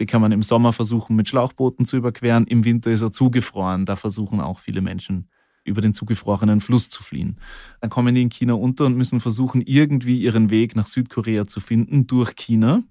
den 0.00 0.06
kann 0.06 0.20
man 0.20 0.32
im 0.32 0.42
Sommer 0.42 0.72
versuchen 0.72 1.14
mit 1.14 1.28
Schlauchbooten 1.28 1.84
zu 1.84 1.96
überqueren, 1.96 2.46
im 2.46 2.64
Winter 2.64 2.90
ist 2.90 3.02
er 3.02 3.12
zugefroren, 3.12 3.86
da 3.86 3.96
versuchen 3.96 4.40
auch 4.40 4.58
viele 4.58 4.80
Menschen 4.80 5.28
über 5.70 5.80
den 5.80 5.94
zugefrorenen 5.94 6.60
Fluss 6.60 6.88
zu 6.88 7.02
fliehen. 7.02 7.38
Dann 7.80 7.88
kommen 7.88 8.14
die 8.14 8.22
in 8.22 8.28
China 8.28 8.54
unter 8.54 8.84
und 8.84 8.96
müssen 8.96 9.20
versuchen, 9.20 9.62
irgendwie 9.62 10.20
ihren 10.20 10.50
Weg 10.50 10.76
nach 10.76 10.86
Südkorea 10.86 11.46
zu 11.46 11.60
finden 11.60 12.06
durch 12.06 12.36
China, 12.36 12.82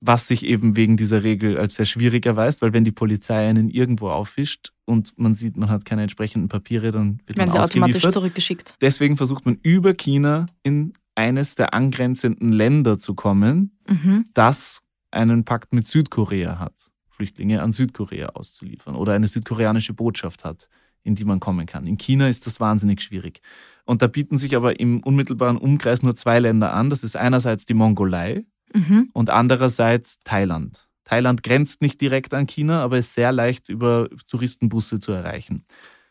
was 0.00 0.28
sich 0.28 0.44
eben 0.44 0.76
wegen 0.76 0.96
dieser 0.96 1.24
Regel 1.24 1.58
als 1.58 1.74
sehr 1.74 1.86
schwierig 1.86 2.26
erweist, 2.26 2.62
weil 2.62 2.72
wenn 2.72 2.84
die 2.84 2.92
Polizei 2.92 3.48
einen 3.48 3.68
irgendwo 3.68 4.10
auffischt 4.10 4.72
und 4.84 5.18
man 5.18 5.34
sieht, 5.34 5.56
man 5.56 5.70
hat 5.70 5.84
keine 5.84 6.02
entsprechenden 6.02 6.48
Papiere, 6.48 6.90
dann 6.90 7.20
wird 7.26 7.38
Werden 7.38 7.52
man 7.52 7.62
sie 7.68 7.78
automatisch 7.78 8.08
zurückgeschickt. 8.08 8.76
Deswegen 8.80 9.16
versucht 9.16 9.46
man 9.46 9.58
über 9.62 9.94
China 9.94 10.46
in 10.62 10.92
eines 11.14 11.56
der 11.56 11.74
angrenzenden 11.74 12.52
Länder 12.52 12.98
zu 12.98 13.14
kommen, 13.14 13.76
mhm. 13.88 14.26
das 14.34 14.82
einen 15.10 15.44
Pakt 15.44 15.72
mit 15.72 15.86
Südkorea 15.86 16.60
hat, 16.60 16.74
Flüchtlinge 17.08 17.60
an 17.60 17.72
Südkorea 17.72 18.28
auszuliefern 18.28 18.94
oder 18.94 19.14
eine 19.14 19.26
südkoreanische 19.26 19.94
Botschaft 19.94 20.44
hat 20.44 20.68
in 21.08 21.16
die 21.16 21.24
man 21.24 21.40
kommen 21.40 21.66
kann. 21.66 21.86
In 21.86 21.98
China 21.98 22.28
ist 22.28 22.46
das 22.46 22.60
wahnsinnig 22.60 23.00
schwierig. 23.00 23.40
Und 23.84 24.02
da 24.02 24.06
bieten 24.06 24.36
sich 24.36 24.54
aber 24.54 24.78
im 24.78 25.02
unmittelbaren 25.02 25.56
Umkreis 25.56 26.02
nur 26.02 26.14
zwei 26.14 26.38
Länder 26.38 26.72
an. 26.72 26.90
Das 26.90 27.02
ist 27.02 27.16
einerseits 27.16 27.64
die 27.64 27.74
Mongolei 27.74 28.44
mhm. 28.72 29.08
und 29.14 29.30
andererseits 29.30 30.18
Thailand. 30.22 30.88
Thailand 31.04 31.42
grenzt 31.42 31.80
nicht 31.80 32.00
direkt 32.00 32.34
an 32.34 32.46
China, 32.46 32.82
aber 32.82 32.98
ist 32.98 33.14
sehr 33.14 33.32
leicht 33.32 33.70
über 33.70 34.08
Touristenbusse 34.28 34.98
zu 34.98 35.10
erreichen. 35.10 35.64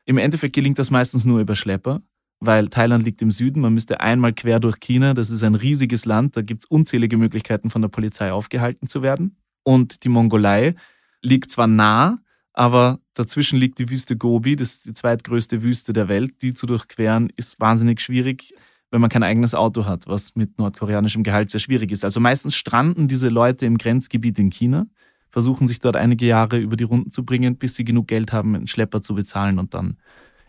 Im 0.05 0.17
Endeffekt 0.17 0.55
gelingt 0.55 0.79
das 0.79 0.89
meistens 0.89 1.23
nur 1.23 1.39
über 1.39 1.55
Schlepper, 1.55 2.01
weil 2.39 2.69
Thailand 2.69 3.05
liegt 3.05 3.21
im 3.21 3.29
Süden. 3.29 3.61
Man 3.61 3.75
müsste 3.75 3.99
einmal 4.01 4.33
quer 4.33 4.59
durch 4.59 4.79
China. 4.79 5.13
Das 5.13 5.29
ist 5.29 5.43
ein 5.43 5.53
riesiges 5.53 6.05
Land. 6.05 6.35
Da 6.35 6.41
gibt 6.41 6.63
es 6.63 6.65
unzählige 6.65 7.17
Möglichkeiten, 7.17 7.69
von 7.69 7.83
der 7.83 7.89
Polizei 7.89 8.31
aufgehalten 8.31 8.87
zu 8.87 9.03
werden. 9.03 9.37
Und 9.63 10.03
die 10.03 10.09
Mongolei 10.09 10.73
liegt 11.21 11.51
zwar 11.51 11.67
nah, 11.67 12.19
aber 12.57 12.99
dazwischen 13.13 13.59
liegt 13.59 13.77
die 13.77 13.91
Wüste 13.91 14.17
Gobi, 14.17 14.55
das 14.55 14.73
ist 14.73 14.85
die 14.87 14.93
zweitgrößte 14.93 15.61
Wüste 15.61 15.93
der 15.93 16.07
Welt. 16.07 16.41
Die 16.41 16.55
zu 16.55 16.65
durchqueren 16.65 17.29
ist 17.35 17.59
wahnsinnig 17.59 18.01
schwierig, 18.01 18.51
wenn 18.89 18.99
man 18.99 19.11
kein 19.11 19.21
eigenes 19.21 19.53
Auto 19.53 19.85
hat, 19.85 20.07
was 20.07 20.35
mit 20.35 20.57
nordkoreanischem 20.57 21.21
Gehalt 21.21 21.51
sehr 21.51 21.59
schwierig 21.59 21.91
ist. 21.91 22.03
Also 22.03 22.19
meistens 22.19 22.55
stranden 22.55 23.07
diese 23.07 23.29
Leute 23.29 23.67
im 23.67 23.77
Grenzgebiet 23.77 24.39
in 24.39 24.49
China, 24.49 24.87
versuchen 25.29 25.67
sich 25.67 25.79
dort 25.79 25.95
einige 25.95 26.25
Jahre 26.25 26.57
über 26.57 26.77
die 26.77 26.85
Runden 26.85 27.11
zu 27.11 27.23
bringen, 27.23 27.57
bis 27.57 27.75
sie 27.75 27.85
genug 27.85 28.07
Geld 28.07 28.33
haben, 28.33 28.55
einen 28.55 28.65
Schlepper 28.65 29.03
zu 29.03 29.13
bezahlen 29.13 29.59
und 29.59 29.75
dann 29.75 29.97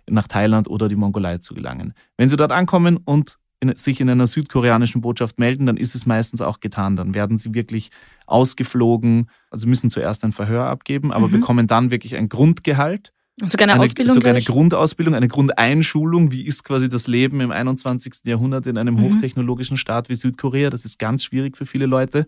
nach 0.09 0.29
Thailand 0.29 0.67
oder 0.67 0.89
die 0.89 0.97
Mongolei 0.97 1.37
zu 1.37 1.53
gelangen. 1.53 1.93
Wenn 2.17 2.31
sie 2.31 2.39
dort 2.39 2.53
ankommen 2.53 2.97
und 2.97 3.39
in, 3.61 3.77
sich 3.77 4.01
in 4.01 4.09
einer 4.09 4.27
südkoreanischen 4.27 5.01
Botschaft 5.01 5.39
melden, 5.39 5.67
dann 5.67 5.77
ist 5.77 5.95
es 5.95 6.07
meistens 6.07 6.41
auch 6.41 6.61
getan. 6.61 6.97
Dann 6.97 7.15
werden 7.15 7.37
sie 7.37 7.55
wirklich 7.55 7.91
ausgeflogen, 8.27 9.29
also 9.51 9.67
müssen 9.67 9.91
zuerst 9.91 10.25
ein 10.25 10.33
Verhör 10.33 10.67
abgeben, 10.67 11.13
aber 11.13 11.29
mhm. 11.29 11.33
bekommen 11.33 11.67
dann 11.67 11.91
wirklich 11.91 12.17
ein 12.17 12.29
Grundgehalt. 12.29 13.13
Sogar 13.45 13.69
eine, 13.69 13.81
Ausbildung. 13.81 14.15
Sogar 14.15 14.31
eine 14.31 14.43
Grundausbildung, 14.43 15.15
eine 15.15 15.29
Grundeinschulung. 15.29 16.33
Wie 16.33 16.43
ist 16.43 16.65
quasi 16.65 16.89
das 16.89 17.07
Leben 17.07 17.41
im 17.41 17.53
21. 17.53 18.25
Jahrhundert 18.25 18.67
in 18.67 18.77
einem 18.79 18.95
mhm. 18.95 19.03
hochtechnologischen 19.03 19.77
Staat 19.77 20.09
wie 20.09 20.17
Südkorea? 20.17 20.71
Das 20.71 20.85
ist 20.85 20.99
ganz 20.99 21.23
schwierig 21.23 21.57
für 21.57 21.67
viele 21.67 21.87
Leute. 21.87 22.27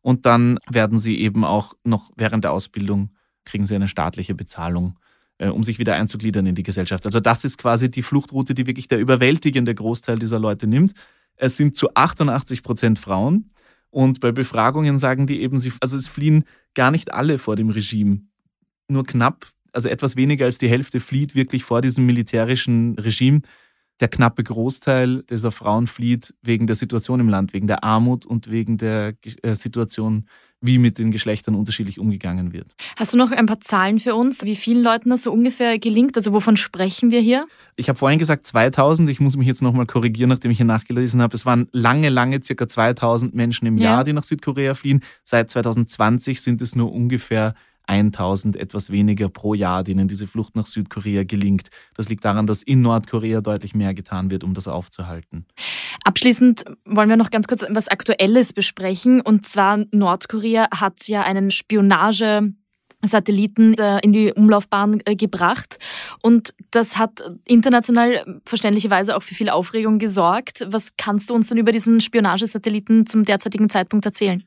Und 0.00 0.26
dann 0.26 0.58
werden 0.68 0.98
sie 0.98 1.18
eben 1.18 1.44
auch 1.44 1.74
noch 1.84 2.10
während 2.16 2.44
der 2.44 2.52
Ausbildung 2.52 3.10
kriegen 3.48 3.66
sie 3.66 3.74
eine 3.74 3.88
staatliche 3.88 4.34
Bezahlung 4.34 4.98
um 5.46 5.62
sich 5.62 5.78
wieder 5.78 5.94
einzugliedern 5.94 6.46
in 6.46 6.54
die 6.54 6.62
Gesellschaft. 6.62 7.06
Also 7.06 7.20
das 7.20 7.44
ist 7.44 7.58
quasi 7.58 7.90
die 7.90 8.02
Fluchtroute, 8.02 8.54
die 8.54 8.66
wirklich 8.66 8.88
der 8.88 8.98
überwältigende 8.98 9.74
Großteil 9.74 10.18
dieser 10.18 10.38
Leute 10.38 10.66
nimmt. 10.66 10.92
Es 11.36 11.56
sind 11.56 11.76
zu 11.76 11.94
88 11.94 12.62
Prozent 12.62 12.98
Frauen. 12.98 13.50
Und 13.90 14.20
bei 14.20 14.32
Befragungen 14.32 14.98
sagen 14.98 15.26
die 15.26 15.40
eben, 15.40 15.58
sie, 15.58 15.72
also 15.80 15.96
es 15.96 16.08
fliehen 16.08 16.44
gar 16.74 16.90
nicht 16.90 17.12
alle 17.12 17.38
vor 17.38 17.56
dem 17.56 17.70
Regime. 17.70 18.20
Nur 18.88 19.04
knapp, 19.04 19.46
also 19.72 19.88
etwas 19.88 20.16
weniger 20.16 20.44
als 20.44 20.58
die 20.58 20.68
Hälfte 20.68 21.00
flieht 21.00 21.34
wirklich 21.34 21.64
vor 21.64 21.80
diesem 21.80 22.04
militärischen 22.04 22.98
Regime. 22.98 23.40
Der 24.00 24.08
knappe 24.08 24.44
Großteil 24.44 25.22
dieser 25.24 25.52
Frauen 25.52 25.86
flieht 25.86 26.34
wegen 26.42 26.66
der 26.66 26.76
Situation 26.76 27.20
im 27.20 27.28
Land, 27.28 27.52
wegen 27.52 27.66
der 27.66 27.82
Armut 27.82 28.26
und 28.26 28.50
wegen 28.50 28.78
der 28.78 29.14
äh, 29.42 29.54
Situation 29.54 30.26
wie 30.60 30.78
mit 30.78 30.98
den 30.98 31.10
Geschlechtern 31.10 31.54
unterschiedlich 31.54 31.98
umgegangen 31.98 32.52
wird. 32.52 32.74
Hast 32.96 33.14
du 33.14 33.18
noch 33.18 33.30
ein 33.30 33.46
paar 33.46 33.60
Zahlen 33.60 34.00
für 34.00 34.14
uns, 34.14 34.42
wie 34.42 34.56
vielen 34.56 34.82
Leuten 34.82 35.10
das 35.10 35.22
so 35.22 35.32
ungefähr 35.32 35.78
gelingt? 35.78 36.16
Also 36.16 36.32
wovon 36.32 36.56
sprechen 36.56 37.10
wir 37.10 37.20
hier? 37.20 37.46
Ich 37.76 37.88
habe 37.88 37.98
vorhin 37.98 38.18
gesagt 38.18 38.46
2000. 38.46 39.08
Ich 39.08 39.20
muss 39.20 39.36
mich 39.36 39.46
jetzt 39.46 39.62
nochmal 39.62 39.86
korrigieren, 39.86 40.30
nachdem 40.30 40.50
ich 40.50 40.56
hier 40.56 40.66
nachgelesen 40.66 41.22
habe. 41.22 41.36
Es 41.36 41.46
waren 41.46 41.68
lange, 41.72 42.08
lange 42.08 42.42
circa 42.42 42.66
2000 42.66 43.34
Menschen 43.34 43.66
im 43.66 43.78
ja. 43.78 43.90
Jahr, 43.90 44.04
die 44.04 44.12
nach 44.12 44.24
Südkorea 44.24 44.74
fliehen. 44.74 45.02
Seit 45.22 45.50
2020 45.50 46.40
sind 46.40 46.60
es 46.60 46.74
nur 46.74 46.92
ungefähr 46.92 47.54
1000 47.88 48.56
etwas 48.56 48.90
weniger 48.90 49.28
pro 49.28 49.54
Jahr, 49.54 49.82
denen 49.82 50.08
diese 50.08 50.26
Flucht 50.26 50.54
nach 50.56 50.66
Südkorea 50.66 51.24
gelingt. 51.24 51.68
Das 51.94 52.08
liegt 52.08 52.24
daran, 52.24 52.46
dass 52.46 52.62
in 52.62 52.82
Nordkorea 52.82 53.40
deutlich 53.40 53.74
mehr 53.74 53.94
getan 53.94 54.30
wird, 54.30 54.44
um 54.44 54.54
das 54.54 54.68
aufzuhalten. 54.68 55.46
Abschließend 56.04 56.64
wollen 56.84 57.08
wir 57.08 57.16
noch 57.16 57.30
ganz 57.30 57.48
kurz 57.48 57.62
etwas 57.62 57.88
Aktuelles 57.88 58.52
besprechen. 58.52 59.20
Und 59.20 59.46
zwar 59.46 59.84
Nordkorea 59.90 60.68
hat 60.70 61.08
ja 61.08 61.22
einen 61.22 61.50
Spionage 61.50 62.52
Satelliten 63.04 63.74
äh, 63.74 64.00
in 64.00 64.12
die 64.12 64.32
Umlaufbahn 64.32 65.00
äh, 65.04 65.14
gebracht. 65.14 65.78
Und 66.22 66.54
das 66.70 66.98
hat 66.98 67.22
international 67.44 68.40
verständlicherweise 68.44 69.16
auch 69.16 69.22
für 69.22 69.34
viel 69.34 69.50
Aufregung 69.50 69.98
gesorgt. 69.98 70.66
Was 70.68 70.96
kannst 70.96 71.30
du 71.30 71.34
uns 71.34 71.48
denn 71.48 71.58
über 71.58 71.72
diesen 71.72 72.00
Spionagesatelliten 72.00 73.06
zum 73.06 73.24
derzeitigen 73.24 73.70
Zeitpunkt 73.70 74.04
erzählen? 74.04 74.44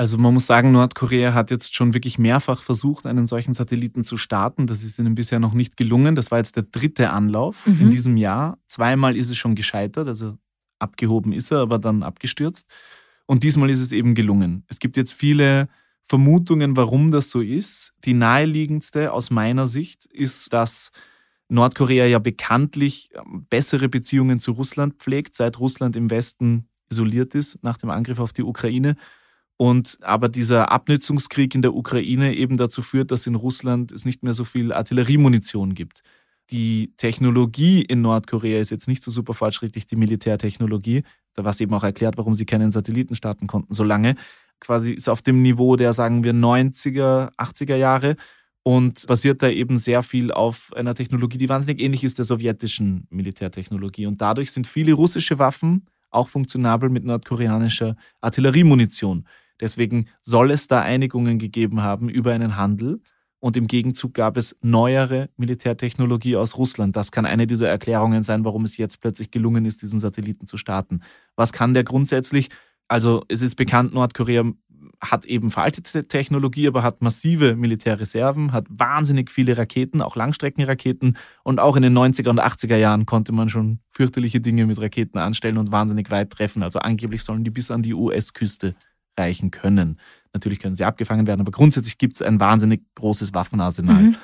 Also 0.00 0.16
man 0.16 0.32
muss 0.32 0.46
sagen, 0.46 0.72
Nordkorea 0.72 1.34
hat 1.34 1.50
jetzt 1.50 1.74
schon 1.74 1.92
wirklich 1.92 2.18
mehrfach 2.18 2.62
versucht, 2.62 3.04
einen 3.04 3.26
solchen 3.26 3.52
Satelliten 3.52 4.02
zu 4.02 4.16
starten. 4.16 4.66
Das 4.66 4.82
ist 4.82 4.98
ihnen 4.98 5.14
bisher 5.14 5.40
noch 5.40 5.52
nicht 5.52 5.76
gelungen. 5.76 6.14
Das 6.14 6.30
war 6.30 6.38
jetzt 6.38 6.56
der 6.56 6.62
dritte 6.62 7.10
Anlauf 7.10 7.66
mhm. 7.66 7.82
in 7.82 7.90
diesem 7.90 8.16
Jahr. 8.16 8.56
Zweimal 8.66 9.14
ist 9.14 9.28
es 9.28 9.36
schon 9.36 9.54
gescheitert. 9.54 10.08
Also 10.08 10.38
abgehoben 10.78 11.34
ist 11.34 11.52
er, 11.52 11.58
aber 11.58 11.78
dann 11.78 12.02
abgestürzt. 12.02 12.66
Und 13.26 13.42
diesmal 13.42 13.68
ist 13.68 13.82
es 13.82 13.92
eben 13.92 14.14
gelungen. 14.14 14.64
Es 14.68 14.78
gibt 14.78 14.96
jetzt 14.96 15.12
viele 15.12 15.68
Vermutungen, 16.06 16.78
warum 16.78 17.10
das 17.10 17.28
so 17.28 17.42
ist. 17.42 17.92
Die 18.06 18.14
naheliegendste 18.14 19.12
aus 19.12 19.28
meiner 19.28 19.66
Sicht 19.66 20.06
ist, 20.06 20.50
dass 20.54 20.92
Nordkorea 21.50 22.06
ja 22.06 22.20
bekanntlich 22.20 23.10
ähm, 23.14 23.44
bessere 23.50 23.90
Beziehungen 23.90 24.40
zu 24.40 24.52
Russland 24.52 24.94
pflegt, 24.94 25.34
seit 25.34 25.60
Russland 25.60 25.94
im 25.94 26.08
Westen 26.08 26.70
isoliert 26.90 27.34
ist 27.34 27.62
nach 27.62 27.76
dem 27.76 27.90
Angriff 27.90 28.18
auf 28.18 28.32
die 28.32 28.44
Ukraine. 28.44 28.96
Und 29.60 29.98
aber 30.00 30.30
dieser 30.30 30.72
Abnützungskrieg 30.72 31.54
in 31.54 31.60
der 31.60 31.74
Ukraine 31.74 32.34
eben 32.34 32.56
dazu 32.56 32.80
führt, 32.80 33.10
dass 33.10 33.26
in 33.26 33.34
Russland 33.34 33.92
es 33.92 34.06
nicht 34.06 34.22
mehr 34.22 34.32
so 34.32 34.44
viel 34.46 34.72
Artilleriemunition 34.72 35.74
gibt. 35.74 36.00
Die 36.50 36.94
Technologie 36.96 37.82
in 37.82 38.00
Nordkorea 38.00 38.58
ist 38.58 38.70
jetzt 38.70 38.88
nicht 38.88 39.02
so 39.02 39.10
super 39.10 39.34
fortschrittlich, 39.34 39.84
die 39.84 39.96
Militärtechnologie, 39.96 41.02
was 41.36 41.60
eben 41.60 41.74
auch 41.74 41.84
erklärt, 41.84 42.16
warum 42.16 42.32
sie 42.32 42.46
keinen 42.46 42.70
Satelliten 42.70 43.14
starten 43.14 43.46
konnten 43.48 43.74
so 43.74 43.84
lange. 43.84 44.14
Quasi 44.60 44.94
ist 44.94 45.10
auf 45.10 45.20
dem 45.20 45.42
Niveau 45.42 45.76
der, 45.76 45.92
sagen 45.92 46.24
wir, 46.24 46.32
90er, 46.32 47.30
80er 47.36 47.76
Jahre 47.76 48.16
und 48.62 49.06
basiert 49.08 49.42
da 49.42 49.50
eben 49.50 49.76
sehr 49.76 50.02
viel 50.02 50.32
auf 50.32 50.72
einer 50.74 50.94
Technologie, 50.94 51.36
die 51.36 51.50
wahnsinnig 51.50 51.82
ähnlich 51.82 52.02
ist 52.02 52.16
der 52.16 52.24
sowjetischen 52.24 53.06
Militärtechnologie. 53.10 54.06
Und 54.06 54.22
dadurch 54.22 54.52
sind 54.52 54.66
viele 54.66 54.94
russische 54.94 55.38
Waffen 55.38 55.84
auch 56.10 56.28
funktionabel 56.30 56.88
mit 56.88 57.04
nordkoreanischer 57.04 57.94
Artilleriemunition. 58.22 59.26
Deswegen 59.60 60.06
soll 60.20 60.50
es 60.50 60.66
da 60.66 60.80
Einigungen 60.80 61.38
gegeben 61.38 61.82
haben 61.82 62.08
über 62.08 62.32
einen 62.32 62.56
Handel. 62.56 63.00
Und 63.40 63.56
im 63.56 63.66
Gegenzug 63.66 64.12
gab 64.14 64.36
es 64.36 64.56
neuere 64.60 65.30
Militärtechnologie 65.36 66.36
aus 66.36 66.58
Russland. 66.58 66.94
Das 66.94 67.10
kann 67.10 67.24
eine 67.24 67.46
dieser 67.46 67.68
Erklärungen 67.68 68.22
sein, 68.22 68.44
warum 68.44 68.64
es 68.64 68.76
jetzt 68.76 69.00
plötzlich 69.00 69.30
gelungen 69.30 69.64
ist, 69.64 69.80
diesen 69.80 69.98
Satelliten 69.98 70.46
zu 70.46 70.58
starten. 70.58 71.00
Was 71.36 71.52
kann 71.52 71.72
der 71.72 71.84
grundsätzlich? 71.84 72.48
Also 72.86 73.24
es 73.28 73.40
ist 73.40 73.54
bekannt, 73.54 73.94
Nordkorea 73.94 74.44
hat 75.00 75.24
eben 75.24 75.50
veraltete 75.50 76.06
Technologie, 76.06 76.66
aber 76.66 76.82
hat 76.82 77.00
massive 77.00 77.56
Militärreserven, 77.56 78.52
hat 78.52 78.66
wahnsinnig 78.68 79.30
viele 79.30 79.56
Raketen, 79.56 80.02
auch 80.02 80.16
Langstreckenraketen. 80.16 81.16
Und 81.42 81.60
auch 81.60 81.76
in 81.76 81.82
den 81.82 81.96
90er 81.96 82.28
und 82.28 82.40
80er 82.40 82.76
Jahren 82.76 83.06
konnte 83.06 83.32
man 83.32 83.48
schon 83.48 83.80
fürchterliche 83.88 84.40
Dinge 84.40 84.66
mit 84.66 84.80
Raketen 84.80 85.18
anstellen 85.18 85.56
und 85.56 85.72
wahnsinnig 85.72 86.10
weit 86.10 86.30
treffen. 86.30 86.62
Also 86.62 86.80
angeblich 86.80 87.22
sollen 87.22 87.44
die 87.44 87.50
bis 87.50 87.70
an 87.70 87.82
die 87.82 87.94
US-Küste 87.94 88.74
reichen 89.20 89.50
können. 89.50 89.98
Natürlich 90.32 90.58
können 90.58 90.76
sie 90.76 90.84
abgefangen 90.84 91.26
werden, 91.26 91.40
aber 91.40 91.50
grundsätzlich 91.50 91.98
gibt 91.98 92.14
es 92.14 92.22
ein 92.22 92.40
wahnsinnig 92.40 92.82
großes 92.94 93.34
Waffenarsenal. 93.34 94.02
Mhm. 94.02 94.16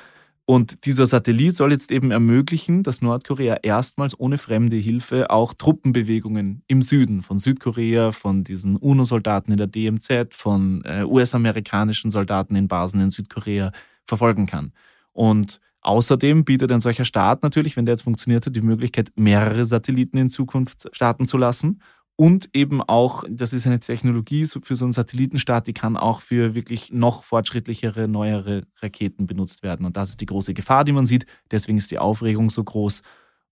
Und 0.48 0.86
dieser 0.86 1.06
Satellit 1.06 1.56
soll 1.56 1.72
jetzt 1.72 1.90
eben 1.90 2.12
ermöglichen, 2.12 2.84
dass 2.84 3.02
Nordkorea 3.02 3.58
erstmals 3.62 4.18
ohne 4.18 4.38
fremde 4.38 4.76
Hilfe 4.76 5.28
auch 5.28 5.54
Truppenbewegungen 5.54 6.62
im 6.68 6.82
Süden 6.82 7.22
von 7.22 7.38
Südkorea, 7.38 8.12
von 8.12 8.44
diesen 8.44 8.76
UNO-Soldaten 8.76 9.50
in 9.50 9.56
der 9.56 9.66
DMZ, 9.66 10.32
von 10.34 10.84
äh, 10.84 11.02
US-amerikanischen 11.02 12.12
Soldaten 12.12 12.54
in 12.54 12.68
Basen 12.68 13.00
in 13.00 13.10
Südkorea 13.10 13.72
verfolgen 14.04 14.46
kann. 14.46 14.72
Und 15.12 15.58
außerdem 15.80 16.44
bietet 16.44 16.70
ein 16.70 16.80
solcher 16.80 17.04
Staat 17.04 17.42
natürlich, 17.42 17.76
wenn 17.76 17.84
der 17.84 17.94
jetzt 17.94 18.04
funktioniert 18.04 18.46
hat, 18.46 18.54
die 18.54 18.60
Möglichkeit, 18.60 19.10
mehrere 19.16 19.64
Satelliten 19.64 20.16
in 20.16 20.30
Zukunft 20.30 20.88
starten 20.92 21.26
zu 21.26 21.38
lassen 21.38 21.80
und 22.16 22.48
eben 22.54 22.82
auch, 22.82 23.24
das 23.28 23.52
ist 23.52 23.66
eine 23.66 23.78
Technologie 23.78 24.46
für 24.46 24.74
so 24.74 24.86
einen 24.86 24.92
Satellitenstart, 24.92 25.66
die 25.66 25.74
kann 25.74 25.98
auch 25.98 26.22
für 26.22 26.54
wirklich 26.54 26.90
noch 26.90 27.24
fortschrittlichere, 27.24 28.08
neuere 28.08 28.66
Raketen 28.80 29.26
benutzt 29.26 29.62
werden. 29.62 29.84
Und 29.84 29.98
das 29.98 30.10
ist 30.10 30.20
die 30.22 30.26
große 30.26 30.54
Gefahr, 30.54 30.84
die 30.84 30.92
man 30.92 31.04
sieht. 31.04 31.26
Deswegen 31.50 31.76
ist 31.76 31.90
die 31.90 31.98
Aufregung 31.98 32.48
so 32.48 32.64
groß. 32.64 33.02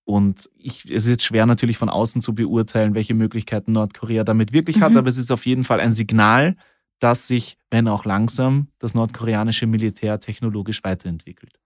Und 0.05 0.49
ich, 0.57 0.85
es 0.87 1.05
ist 1.05 1.11
jetzt 1.11 1.25
schwer 1.25 1.45
natürlich 1.45 1.77
von 1.77 1.91
außen 1.91 2.23
zu 2.23 2.35
beurteilen, 2.35 2.95
welche 2.95 3.15
Möglichkeiten 3.15 3.73
Nordkorea 3.73 4.25
damit 4.25 4.53
wirklich 4.53 4.81
hat, 4.81 4.93
mhm. 4.93 4.99
aber 4.99 5.09
es 5.09 5.19
ist 5.19 5.31
auf 5.31 5.45
jeden 5.45 5.65
Fall 5.65 5.81
ein 5.81 5.93
Signal, 5.93 6.57
dass 7.01 7.27
sich, 7.27 7.59
wenn 7.71 7.89
auch 7.89 8.07
langsam, 8.07 8.69
das 8.79 8.95
nordkoreanische 8.95 9.67
Militär 9.67 10.21
technologisch 10.21 10.85
weiterentwickelt. 10.85 11.59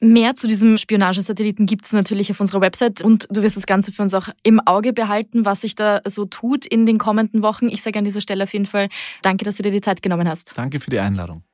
Mehr 0.00 0.34
zu 0.34 0.46
diesem 0.46 0.76
Spionagesatelliten 0.76 1.64
gibt 1.64 1.86
es 1.86 1.92
natürlich 1.92 2.30
auf 2.30 2.38
unserer 2.38 2.60
Website 2.60 3.02
und 3.02 3.26
du 3.30 3.42
wirst 3.42 3.56
das 3.56 3.66
Ganze 3.66 3.92
für 3.92 4.02
uns 4.02 4.12
auch 4.12 4.28
im 4.42 4.60
Auge 4.60 4.92
behalten, 4.92 5.46
was 5.46 5.62
sich 5.62 5.74
da 5.74 6.02
so 6.04 6.26
tut 6.26 6.66
in 6.66 6.84
den 6.84 6.98
kommenden 6.98 7.40
Wochen. 7.40 7.68
Ich 7.68 7.80
sage 7.80 7.98
an 7.98 8.04
dieser 8.04 8.20
Stelle 8.20 8.44
auf 8.44 8.52
jeden 8.52 8.66
Fall 8.66 8.90
danke, 9.22 9.44
dass 9.46 9.56
du 9.56 9.62
dir 9.62 9.72
die 9.72 9.80
Zeit 9.80 10.02
genommen 10.02 10.28
hast. 10.28 10.52
Danke 10.54 10.80
für 10.80 10.90
die 10.90 10.98
Einladung. 10.98 11.44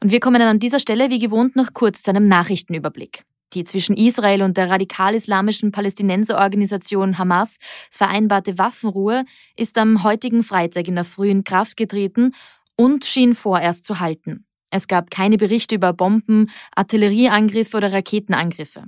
Und 0.00 0.12
wir 0.12 0.20
kommen 0.20 0.38
dann 0.38 0.48
an 0.48 0.58
dieser 0.58 0.78
Stelle 0.78 1.10
wie 1.10 1.18
gewohnt 1.18 1.56
noch 1.56 1.74
kurz 1.74 2.00
zu 2.00 2.10
einem 2.10 2.26
Nachrichtenüberblick. 2.26 3.24
Die 3.54 3.64
zwischen 3.64 3.96
Israel 3.96 4.42
und 4.42 4.58
der 4.58 4.70
radikal-islamischen 4.70 5.72
Palästinenserorganisation 5.72 7.16
Hamas 7.16 7.56
vereinbarte 7.90 8.58
Waffenruhe 8.58 9.24
ist 9.56 9.78
am 9.78 10.02
heutigen 10.02 10.42
Freitag 10.42 10.86
in 10.86 10.94
der 10.94 11.04
frühen 11.04 11.44
Kraft 11.44 11.76
getreten 11.76 12.34
und 12.78 13.04
schien 13.04 13.34
vorerst 13.34 13.84
zu 13.84 14.00
halten. 14.00 14.46
Es 14.70 14.86
gab 14.86 15.10
keine 15.10 15.36
Berichte 15.36 15.74
über 15.74 15.92
Bomben, 15.92 16.50
Artillerieangriffe 16.74 17.76
oder 17.76 17.92
Raketenangriffe. 17.92 18.84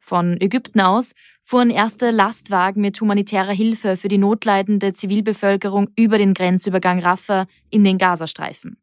Von 0.00 0.40
Ägypten 0.40 0.80
aus 0.80 1.12
fuhren 1.44 1.70
erste 1.70 2.10
Lastwagen 2.10 2.82
mit 2.82 3.00
humanitärer 3.00 3.52
Hilfe 3.52 3.96
für 3.96 4.08
die 4.08 4.18
notleidende 4.18 4.92
Zivilbevölkerung 4.92 5.88
über 5.96 6.18
den 6.18 6.34
Grenzübergang 6.34 7.00
Rafah 7.00 7.46
in 7.70 7.84
den 7.84 7.98
Gazastreifen. 7.98 8.78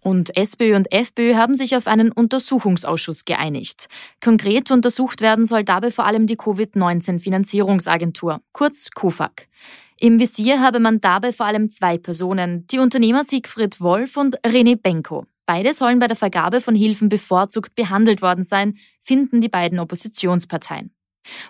Und 0.00 0.36
SPÖ 0.36 0.76
und 0.76 0.92
FPÖ 0.92 1.34
haben 1.34 1.54
sich 1.54 1.74
auf 1.74 1.86
einen 1.86 2.12
Untersuchungsausschuss 2.12 3.24
geeinigt. 3.24 3.88
Konkret 4.22 4.70
untersucht 4.70 5.20
werden 5.20 5.44
soll 5.44 5.64
dabei 5.64 5.90
vor 5.90 6.06
allem 6.06 6.26
die 6.26 6.36
Covid-19-Finanzierungsagentur, 6.36 8.40
kurz 8.52 8.90
KOFAG. 8.90 9.48
Im 10.00 10.20
Visier 10.20 10.60
habe 10.60 10.78
man 10.78 11.00
dabei 11.00 11.32
vor 11.32 11.46
allem 11.46 11.70
zwei 11.70 11.98
Personen, 11.98 12.68
die 12.68 12.78
Unternehmer 12.78 13.24
Siegfried 13.24 13.80
Wolf 13.80 14.16
und 14.16 14.38
René 14.42 14.80
Benko. 14.80 15.26
Beide 15.44 15.74
sollen 15.74 15.98
bei 15.98 16.06
der 16.06 16.16
Vergabe 16.16 16.60
von 16.60 16.76
Hilfen 16.76 17.08
bevorzugt 17.08 17.74
behandelt 17.74 18.22
worden 18.22 18.44
sein, 18.44 18.78
finden 19.00 19.40
die 19.40 19.48
beiden 19.48 19.80
Oppositionsparteien. 19.80 20.92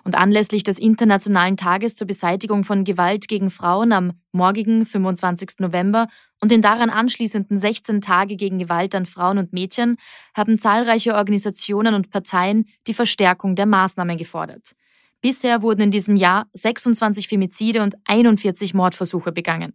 Und 0.03 0.15
anlässlich 0.15 0.63
des 0.63 0.79
Internationalen 0.79 1.59
Tages 1.59 1.95
zur 1.95 2.07
Beseitigung 2.07 2.65
von 2.65 2.85
Gewalt 2.85 3.29
gegen 3.29 3.51
Frauen 3.51 3.93
am 3.93 4.13
morgigen 4.33 4.87
25. 4.87 5.59
November 5.59 6.09
und 6.41 6.51
den 6.51 6.63
daran 6.63 6.89
anschließenden 6.89 7.59
16 7.59 8.01
Tage 8.01 8.37
gegen 8.37 8.59
Gewalt 8.59 8.95
an 8.95 9.05
Frauen 9.05 9.37
und 9.37 9.53
Mädchen 9.53 9.99
haben 10.35 10.59
zahlreiche 10.59 11.15
Organisationen 11.15 11.95
und 11.95 12.09
Parteien 12.09 12.65
die 12.87 12.95
Verstärkung 12.95 13.57
der 13.57 13.67
Maßnahmen 13.67 14.17
gefordert. 14.17 14.73
Bisher 15.20 15.62
wurden 15.62 15.81
in 15.81 15.90
diesem 15.90 16.16
Jahr 16.16 16.46
26 16.52 17.26
Femizide 17.26 17.83
und 17.83 17.96
41 18.04 18.72
Mordversuche 18.72 19.33
begangen. 19.33 19.74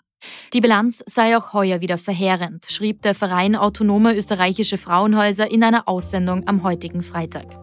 Die 0.53 0.61
Bilanz 0.61 1.03
sei 1.05 1.35
auch 1.35 1.51
heuer 1.51 1.81
wieder 1.81 1.97
verheerend, 1.97 2.65
schrieb 2.69 3.01
der 3.01 3.13
Verein 3.13 3.57
Autonome 3.57 4.15
österreichische 4.15 4.77
Frauenhäuser 4.77 5.51
in 5.51 5.63
einer 5.63 5.89
Aussendung 5.89 6.47
am 6.47 6.63
heutigen 6.63 7.03
Freitag. 7.03 7.57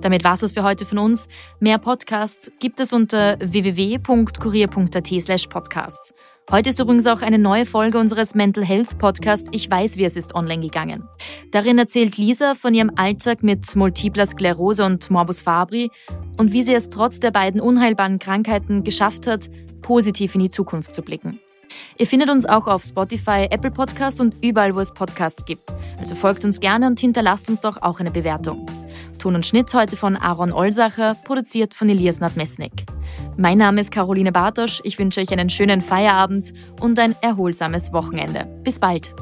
Damit 0.00 0.24
war 0.24 0.40
es 0.40 0.52
für 0.52 0.62
heute 0.62 0.86
von 0.86 0.98
uns. 0.98 1.28
Mehr 1.60 1.78
Podcasts 1.78 2.50
gibt 2.60 2.80
es 2.80 2.92
unter 2.92 3.38
www.kurier.at 3.40 5.50
podcasts. 5.50 6.14
Heute 6.50 6.70
ist 6.70 6.80
übrigens 6.80 7.06
auch 7.06 7.22
eine 7.22 7.38
neue 7.38 7.64
Folge 7.64 7.98
unseres 7.98 8.34
Mental 8.34 8.64
Health 8.64 8.98
Podcast 8.98 9.46
Ich 9.52 9.70
weiß, 9.70 9.96
wie 9.96 10.04
es 10.04 10.16
ist 10.16 10.34
online 10.34 10.60
gegangen. 10.60 11.04
Darin 11.50 11.78
erzählt 11.78 12.18
Lisa 12.18 12.54
von 12.54 12.74
ihrem 12.74 12.90
Alltag 12.96 13.42
mit 13.42 13.74
multipler 13.76 14.26
Sklerose 14.26 14.84
und 14.84 15.10
Morbus 15.10 15.40
Fabri 15.40 15.90
und 16.36 16.52
wie 16.52 16.62
sie 16.62 16.74
es 16.74 16.90
trotz 16.90 17.20
der 17.20 17.30
beiden 17.30 17.60
unheilbaren 17.60 18.18
Krankheiten 18.18 18.82
geschafft 18.82 19.26
hat, 19.26 19.48
positiv 19.82 20.34
in 20.34 20.42
die 20.42 20.50
Zukunft 20.50 20.94
zu 20.94 21.02
blicken. 21.02 21.38
Ihr 21.96 22.06
findet 22.06 22.28
uns 22.28 22.44
auch 22.44 22.66
auf 22.66 22.82
Spotify, 22.82 23.46
Apple 23.48 23.70
Podcast 23.70 24.20
und 24.20 24.34
überall, 24.42 24.74
wo 24.74 24.80
es 24.80 24.92
Podcasts 24.92 25.44
gibt. 25.44 25.72
Also 25.98 26.14
folgt 26.14 26.44
uns 26.44 26.60
gerne 26.60 26.86
und 26.86 27.00
hinterlasst 27.00 27.48
uns 27.48 27.60
doch 27.60 27.80
auch 27.80 28.00
eine 28.00 28.10
Bewertung. 28.10 28.66
Ton 29.18 29.34
und 29.34 29.46
Schnitt 29.46 29.72
heute 29.74 29.96
von 29.96 30.16
Aaron 30.16 30.52
Olsacher, 30.52 31.16
produziert 31.24 31.74
von 31.74 31.88
Elias 31.88 32.20
Nadmesnik. 32.20 32.86
Mein 33.36 33.58
Name 33.58 33.80
ist 33.80 33.90
Caroline 33.90 34.32
Bartosch. 34.32 34.80
Ich 34.84 34.98
wünsche 34.98 35.20
euch 35.20 35.30
einen 35.30 35.50
schönen 35.50 35.80
Feierabend 35.80 36.52
und 36.80 36.98
ein 36.98 37.14
erholsames 37.20 37.92
Wochenende. 37.92 38.46
Bis 38.62 38.78
bald. 38.78 39.14